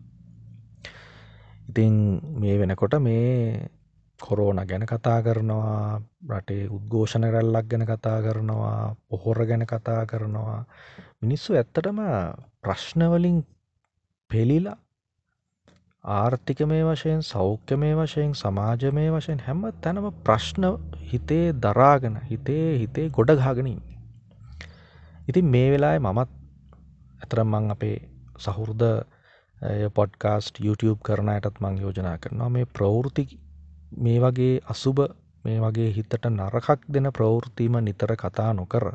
ඉතින් 1.68 1.94
මේ 2.40 2.58
වෙනකොට 2.58 2.94
මේ 3.00 3.70
කොරෝන 4.20 4.60
ගැන 4.68 4.86
කතා 4.86 5.22
කරනවා 5.22 6.00
රටේ 6.30 6.68
උද්ඝෝෂණ 6.68 7.32
රැල්ලක් 7.32 7.66
ගැන 7.68 7.84
කතා 7.86 8.22
කරනවා 8.22 8.96
පොහොර 9.08 9.46
ගැන 9.46 9.66
කතා 9.66 10.06
කරනවා 10.06 10.64
මිනිස්සු 11.22 11.54
ඇත්තටම 11.54 12.00
ප්‍රශ්නවලින් 12.62 13.38
පෙළිලා 14.30 14.76
ආර්ථිකමය 16.04 16.80
වශයෙන් 16.84 17.22
සෞඛ්‍යමය 17.22 17.90
වශයෙන් 17.94 18.34
සමාජමය 18.34 19.06
වශයෙන් 19.10 19.40
හැම 19.40 19.62
තැනම 19.80 20.06
ප්‍රශ්න 20.22 20.66
හිතේ 21.04 21.46
දරාගෙන 21.60 22.18
හිතේ 22.24 22.66
හිතේ 22.78 23.06
ගොඩ 23.10 23.32
ගහගෙන 23.38 23.70
ඉතින් 25.28 25.46
මේ 25.46 25.68
වෙලාවේ 25.70 26.04
මමත් 26.04 26.30
ඇතරම් 27.20 27.48
මං 27.52 27.70
අපේ 27.70 27.96
සහෘද 28.38 28.84
පොඩ්කාස්ට් 29.94 30.60
YouTube 30.60 31.00
කරන 31.02 31.28
අයටත් 31.28 31.60
මං 31.60 31.80
යෝජනා 31.80 32.16
කරනවා 32.18 32.50
මේ 32.50 32.70
ප්‍රවෘති 32.70 33.26
මේ 33.98 34.18
වගේ 34.20 34.54
අසුබ 34.68 34.98
මේ 35.44 35.58
වගේ 35.60 35.90
හිතට 35.92 36.30
නරකක් 36.30 36.86
දෙන 36.88 37.12
ප්‍රවෘත්තිම 37.12 37.74
නිතර 37.80 38.12
කතා 38.16 38.52
නොකර 38.52 38.86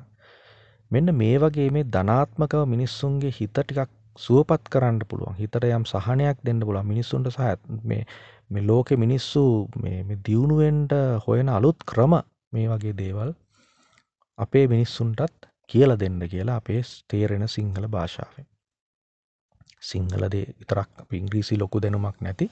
මෙන්න 0.91 1.15
මේ 1.15 1.35
වගේ 1.37 1.69
මේ 1.69 1.87
ධනාත්මකව 1.87 2.63
මිනිස්සුන්ගේ 2.67 3.31
හිත 3.31 3.57
ටිකක් 3.57 3.91
සුවපත් 4.17 4.69
කරන්න 4.69 4.99
පුළුවන්. 5.09 5.35
හිතට 5.35 5.63
යම් 5.67 5.85
සහනයක් 5.85 6.37
දෙන්න 6.45 6.59
පුළුවන්. 6.61 6.87
මිනිස්සුන්ට 6.87 7.29
සහ 7.29 7.39
මේ 7.83 8.03
මේ 8.49 8.63
ලෝකෙ 8.63 8.97
මිනිස්සු 8.97 9.43
මේ 9.77 10.17
දියුණුවෙන්ට 10.25 10.93
හොයන 11.25 11.49
අලුත් 11.49 11.79
ක්‍රම 11.85 12.13
මේ 12.53 12.67
වගේ 12.67 12.97
දේවල් 12.97 13.31
අපේ 14.37 14.65
මිනිස්සුන්ටත් 14.67 15.47
කියල 15.69 15.95
දෙන්න 15.99 16.19
කියලා 16.27 16.57
අපේ 16.57 16.81
තේරෙන 17.07 17.47
සිංහල 17.47 17.87
භාෂාවෙන්. 17.87 18.45
සිංහලදේ 19.81 20.45
විතරක් 20.59 20.89
පිංග්‍රීසි 21.09 21.57
ලොකු 21.57 21.81
දෙනුමක් 21.81 22.17
නැති 22.21 22.51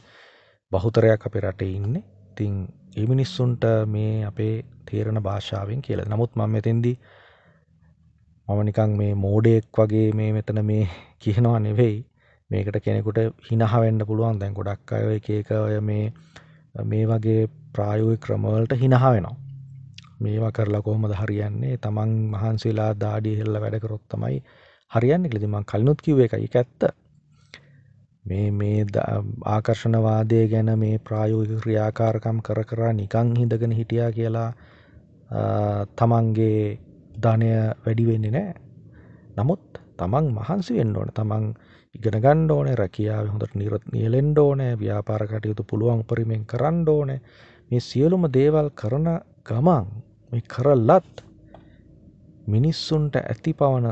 බහුතරයක් 0.72 1.26
අපේ 1.26 1.42
රටේ 1.42 1.72
ඉන්න. 1.72 1.96
ඉතින් 2.32 2.54
ඒ 2.96 3.06
මිනිස්සුන්ට 3.06 3.64
මේ 3.88 4.26
අපේ 4.26 4.54
තේරණ 4.86 5.22
භාෂාවෙන් 5.22 5.82
කියල. 5.82 6.02
නමුත් 6.06 6.32
මම 6.36 6.50
මෙතෙන්දී 6.50 6.98
මම 8.50 8.62
නිකං 8.66 8.92
මේ 8.98 9.14
මෝඩෙක් 9.16 9.66
වගේ 9.78 10.08
මේ 10.14 10.32
මෙතන 10.34 10.60
මේ 10.66 10.84
කියනවා 11.20 11.60
නෙවෙයි 11.60 11.98
මේකට 12.50 12.78
කෙනෙකුට 12.84 13.20
හිනහවෙන්න 13.48 14.06
පුළුවන් 14.08 14.40
දැන් 14.42 14.54
ගොඩක් 14.54 14.94
අය 14.94 15.04
එක 15.16 15.30
එක 15.32 15.52
ඔය 15.58 15.76
මේ 15.82 16.06
මේ 16.84 17.06
වගේ 17.06 17.44
ප්‍රායෝගික 17.74 18.22
ක්‍රමවලට 18.22 18.74
හිනහා 18.76 19.12
වෙනවා. 19.14 19.36
මේවා 20.20 20.52
කරලා 20.52 20.82
කොහොමද 20.82 21.14
හරියන්නේ 21.14 21.78
තමන් 21.78 22.16
මහන්සිලා 22.32 22.90
දාඩිය 22.96 23.36
හෙල්ල 23.40 23.62
වැඩ 23.62 23.78
කරොත් 23.80 24.04
තමයි 24.10 24.42
හරියන්නේ 24.92 25.30
කියලා. 25.30 25.42
ඉතින් 25.42 25.52
මම 25.52 25.70
කලිනුත් 25.72 26.02
කිව්ව 26.02 26.20
එකයි 26.20 26.42
ඒක 26.42 26.56
ඇත්ත. 26.56 26.82
මේ 28.26 28.52
මේ 28.52 28.86
ආකර්ෂණවාදය 29.48 30.42
ගැන 30.48 30.74
මේ 30.80 30.98
ප්‍රායෝගික 31.00 31.62
ක්‍රියාකාරකම් 31.64 32.42
කර 32.42 32.66
කර 32.66 32.82
නිකන් 32.96 33.36
හිඳගෙන 33.38 33.80
හිටියා 33.80 34.12
කියලා 34.12 34.52
තමන්ගේ 35.96 36.62
ධනය 37.16 37.50
වැඩි 37.84 38.08
වෙන්නේ 38.08 38.32
නැහැ. 38.32 38.56
නමුත් 39.38 39.82
තමන් 39.98 40.26
මහන්සි 40.34 40.78
වෙන්න 40.80 40.98
ඕන. 40.98 41.12
තමන් 41.14 41.46
ඉගෙන 41.96 42.18
ගන්න 42.22 42.52
ඕනේ, 42.52 42.76
රැකියාව 42.76 43.28
හොඳට 43.28 43.56
නියැලෙන්න 43.56 44.36
ඕනේ, 44.38 44.74
ව්‍යාපාර 44.76 45.24
කටයුතු 45.28 45.64
පුළුවන් 45.64 46.04
උපරිමයෙන් 46.04 46.46
කරන්න 46.46 46.84
ඕනේ. 46.88 47.20
මේ 47.72 47.82
සියලුම 47.82 48.24
දේවල් 48.34 48.70
කරන 48.72 49.08
ගමන් 49.46 49.88
මේ 50.32 50.46
කරලත් 50.48 51.24
මිනිස්සුන්ට 52.48 53.16
ඇති 53.18 53.54
පවන 53.54 53.88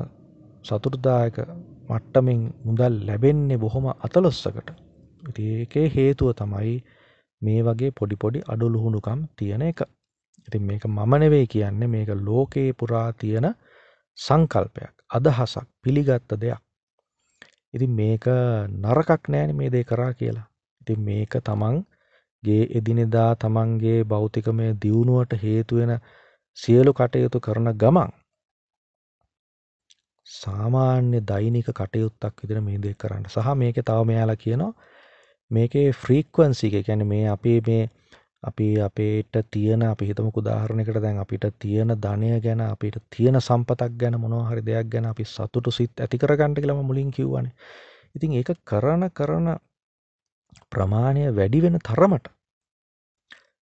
සතුටුදායක 0.64 1.38
මට්ටමින් 1.90 2.42
මුදල් 2.64 2.96
ලැබෙන්නේ 3.08 3.58
බොහොම 3.58 3.86
අතලොස්සකට. 4.06 4.70
ඉතින් 5.24 5.52
ඒකේ 5.56 5.88
හේතුව 5.96 6.32
තමයි 6.34 6.76
මේ 7.42 7.62
වගේ 7.64 7.92
පොඩි 7.92 8.16
පොඩි 8.16 8.40
අඩුලුහුණුකම් 8.48 9.20
තියෙන 9.36 9.62
එක. 9.62 9.80
ඉතින් 10.48 10.64
මේක 10.64 10.84
මම 10.88 11.14
නෙවෙයි 11.20 11.48
කියන්නේ 11.48 11.88
මේක 11.88 12.10
ලෝකේ 12.22 12.70
පුරා 12.74 13.10
තියෙන 13.14 13.48
සංකල්පයක්, 14.18 14.94
අදහසක්, 15.10 15.68
පිළිගත්ත 15.82 16.32
දෙයක්. 16.42 16.62
ඉතින් 17.74 17.92
මේක 17.92 18.26
නරකක් 18.76 19.24
නෑනේ 19.28 19.54
මේ 19.54 19.72
දේ 19.72 19.84
කරා 19.84 20.14
කියලා. 20.14 20.48
ඉතින් 20.82 21.00
මේක 21.02 21.34
තමන්ගේ 21.42 22.64
එදිනෙදා 22.78 23.32
තමන්ගේ 23.36 24.00
භෞතිකමය 24.06 24.68
දියුණුවට 24.82 25.34
හේතු 25.44 25.76
වෙන 25.76 25.94
සියලු 26.58 26.92
කටයුතු 26.94 27.40
කරන 27.40 27.70
ගමන් 27.76 28.12
සාමාන්‍ය 30.28 31.20
දෛනික 31.24 31.70
කටයුත්තක් 31.72 32.36
විදිහට 32.42 32.64
මේ 32.64 32.80
දේ 32.80 32.96
කරන්න. 32.96 33.24
සහ 33.26 33.56
මේකේ 33.56 33.84
තව 33.84 34.00
මෙයාලා 34.06 34.36
කියනවා 34.36 34.74
මේකේ 35.52 35.88
ෆ්‍රීකවන්සි 35.94 36.68
එක 36.70 36.86
කියන්නේ 36.86 37.12
මේ 37.12 37.28
අපේ 37.28 37.60
මේ 37.68 37.84
අපි 38.44 38.68
අපේට 38.80 39.34
තියෙන 39.52 39.82
අපි 39.84 40.06
හිතමුකෝ 40.06 40.42
උදාහරණයකට 40.42 41.02
දැන් 41.02 41.20
අපිට 41.20 41.46
තියෙන 41.60 41.90
ධනය 41.98 42.40
ගැන 42.40 42.62
අපිට 42.64 42.98
තියෙන 43.10 43.42
සම්පතක් 43.42 43.94
ගැන 43.98 44.20
මොනවා 44.20 44.50
හරි 44.50 44.62
දෙයක් 44.62 44.90
ගැන 44.90 45.06
අපි 45.06 45.24
සතුටු 45.26 45.72
සිත් 45.72 45.94
ඇති 45.98 46.18
කරගන්න 46.18 46.54
කියලා 46.54 46.76
මම 46.76 46.86
මුලින් 46.86 47.12
කිව්වනේ. 47.12 47.54
ඉතින් 48.16 48.34
ඒක 48.34 48.50
කරන 48.64 49.10
කරන 49.12 49.48
ප්‍රමාණය 50.70 51.24
වැඩි 51.36 51.62
වෙන 51.62 51.80
තරමට 51.82 52.28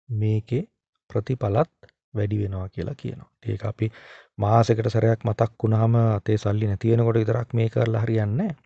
මේකේ 0.08 0.62
ප්‍රතිඵලත් 1.10 1.72
වැඩි 2.14 2.36
වෙනවා 2.38 2.68
කියලා 2.68 2.94
කියනවා. 2.94 3.30
ඒක 3.44 3.64
අපි 3.64 3.86
මාසෙකට 4.36 4.88
සැරයක් 4.88 5.24
මතක් 5.24 5.52
වුණාම 5.62 5.94
අතේ 5.96 6.38
සල්ලි 6.38 6.66
නැති 6.66 6.90
වෙනකොට 6.90 7.16
විතරක් 7.16 7.54
මේ 7.54 7.68
කරලා 7.68 8.02
හරියන්නේ 8.02 8.36
නැහැ. 8.38 8.56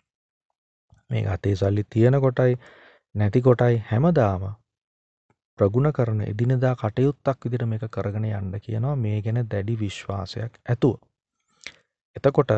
මේක 1.10 1.26
අතේ 1.28 1.54
සල්ලි 1.56 1.84
තියෙන 1.84 2.20
කොටයි 2.20 2.52
නැති 3.14 3.40
කොටයි 3.40 3.76
හැමදාම 3.90 4.61
ප්‍රගුණ 5.58 5.92
කරන 5.92 6.20
එදිනෙදා 6.22 6.74
කටයුත්තක් 6.76 7.44
විදිහට 7.44 7.68
මේක 7.68 7.84
කරගෙන 7.88 8.26
යන්න 8.26 8.54
කියනවා 8.58 8.94
මේ 8.96 9.18
ගැන 9.22 9.40
දැඩි 9.46 9.74
විශ්වාසයක් 9.78 10.52
ඇතුව. 10.66 10.94
එතකොට 12.16 12.52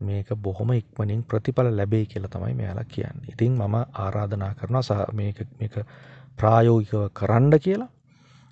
මේක 0.00 0.28
බොහොම 0.38 0.72
ඉක්මනින් 0.72 1.22
ප්‍රතිඵල 1.24 1.70
ලැබෙයි 1.72 2.06
කියලා 2.06 2.30
තමයි 2.30 2.54
මෙයාලා 2.54 2.84
කියන්නේ. 2.86 3.30
ඉතින් 3.32 3.52
මම 3.54 3.74
ආරාධනා 3.96 4.52
කරනවා 4.54 4.82
සහ 4.82 5.14
මේක 5.14 5.38
මේක 5.60 5.74
ප්‍රායෝගිකව 6.38 7.08
කරන්න 7.12 7.58
කියලා. 7.60 7.90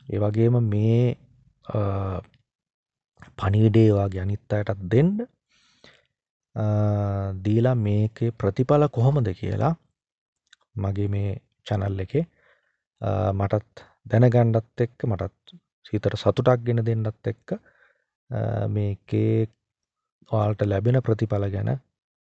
ඒ 0.08 0.18
වගේම 0.18 0.56
මේ 0.64 1.16
පණිවිඩේ 3.36 3.90
වගේ 3.92 4.22
අනිත් 4.22 4.52
අයටත් 4.52 4.84
දෙන්න. 4.92 5.10
දීලා 7.44 7.74
මේකේ 7.76 8.30
ප්‍රතිඵල 8.32 8.88
කොහොමද 8.88 9.28
කියලා 9.34 9.74
මගේ 10.76 11.08
මේ 11.08 11.30
channel 11.66 11.98
එකේ 12.00 12.24
මටත් 13.32 13.84
දැනගන්නත් 14.06 14.80
එක්ක 14.80 15.06
මටත් 15.06 15.56
හිතට 15.90 16.16
සතුටක් 16.16 16.62
ගෙන 16.62 16.82
දෙන්නත් 16.82 17.26
එක්ක 17.26 17.56
මේකේ 18.70 19.48
ඔයාලට 20.30 20.62
ලැබෙන 20.64 21.00
ප්‍රතිඵල 21.02 21.48
ගැන 21.50 21.70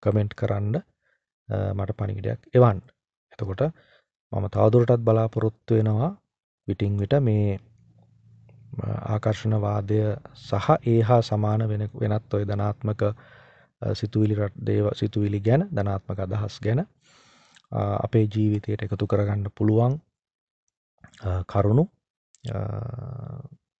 කමෙන්ට් 0.03 0.33
කරන්න 0.35 0.75
මට 1.73 1.97
පණිවිඩයක් 1.97 2.41
එවන්න. 2.53 2.81
එතකොට 3.33 3.61
මම 4.31 4.47
තවදුරටත් 4.49 5.01
බලාපොරොත්තු 5.01 5.75
වෙනවා 5.75 6.09
විටින් 6.67 6.97
විට 6.97 7.13
මේ 7.21 7.59
ආකර්ෂණවාදය 9.07 9.99
සහ 10.39 10.69
ඒ 10.85 11.01
හා 11.01 11.21
සමාන 11.23 11.67
වෙන 11.69 11.83
වෙනත් 11.95 12.33
ඔය 12.33 12.43
ධනාත්මක 12.45 13.01
සිතුවිලි 13.93 14.35
දේව 14.61 14.85
සිතුවිලි 14.93 15.39
ගැන 15.41 15.67
ධනාත්මක 15.71 16.19
අදහස් 16.19 16.55
ගැන 16.59 16.81
අපේ 17.71 18.25
ජීවිතයට 18.27 18.83
එකතු 18.83 19.07
කරගන්න 19.07 19.51
පුළුවන් 19.57 19.93
කරුණු 21.51 21.85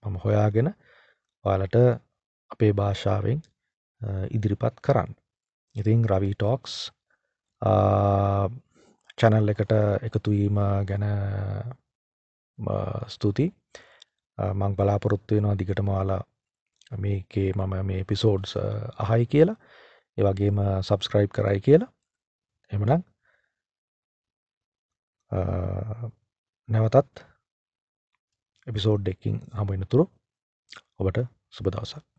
මම 0.03 0.15
හොයාගෙන 0.23 0.69
ඔයාලට 1.45 1.77
අපේ 2.53 2.73
භාෂාවෙන් 2.73 3.39
ඉදිරිපත් 4.35 4.75
කරන්න. 4.85 5.11
ඉතින් 5.75 6.01
රවී 6.11 6.35
ටෝක්ස් 6.35 6.73
චැනල් 9.19 9.53
එකට 9.53 9.73
එකතුවීම 10.07 10.57
ගැන 10.89 11.05
ස්තුතියි. 13.07 13.53
මං 14.37 14.75
බලාපොරොත්තු 14.77 15.35
වෙනවා 15.35 15.59
දිගටම 15.59 15.89
ඔයාලා 15.93 16.23
මේකේ 17.03 17.49
මම 17.53 17.73
මේ 17.87 17.99
එපිසෝඩ්ස් 18.03 18.51
අහයි 19.03 19.25
කියලා. 19.33 19.57
ඒ 20.17 20.23
වගේම 20.27 20.57
සබස්ක්‍රයිබ් 20.87 21.31
කරයි 21.37 21.59
කියලා. 21.67 21.91
එමනම් 22.71 23.03
නැවතත් 26.69 27.25
එපිසෝඩ් 28.71 29.07
එකින් 29.07 29.37
හමුවෙන 29.53 29.87
තුරු 29.87 30.05
ඔබට 30.99 31.21
සුබ 31.49 31.69
දවසක්. 31.69 32.10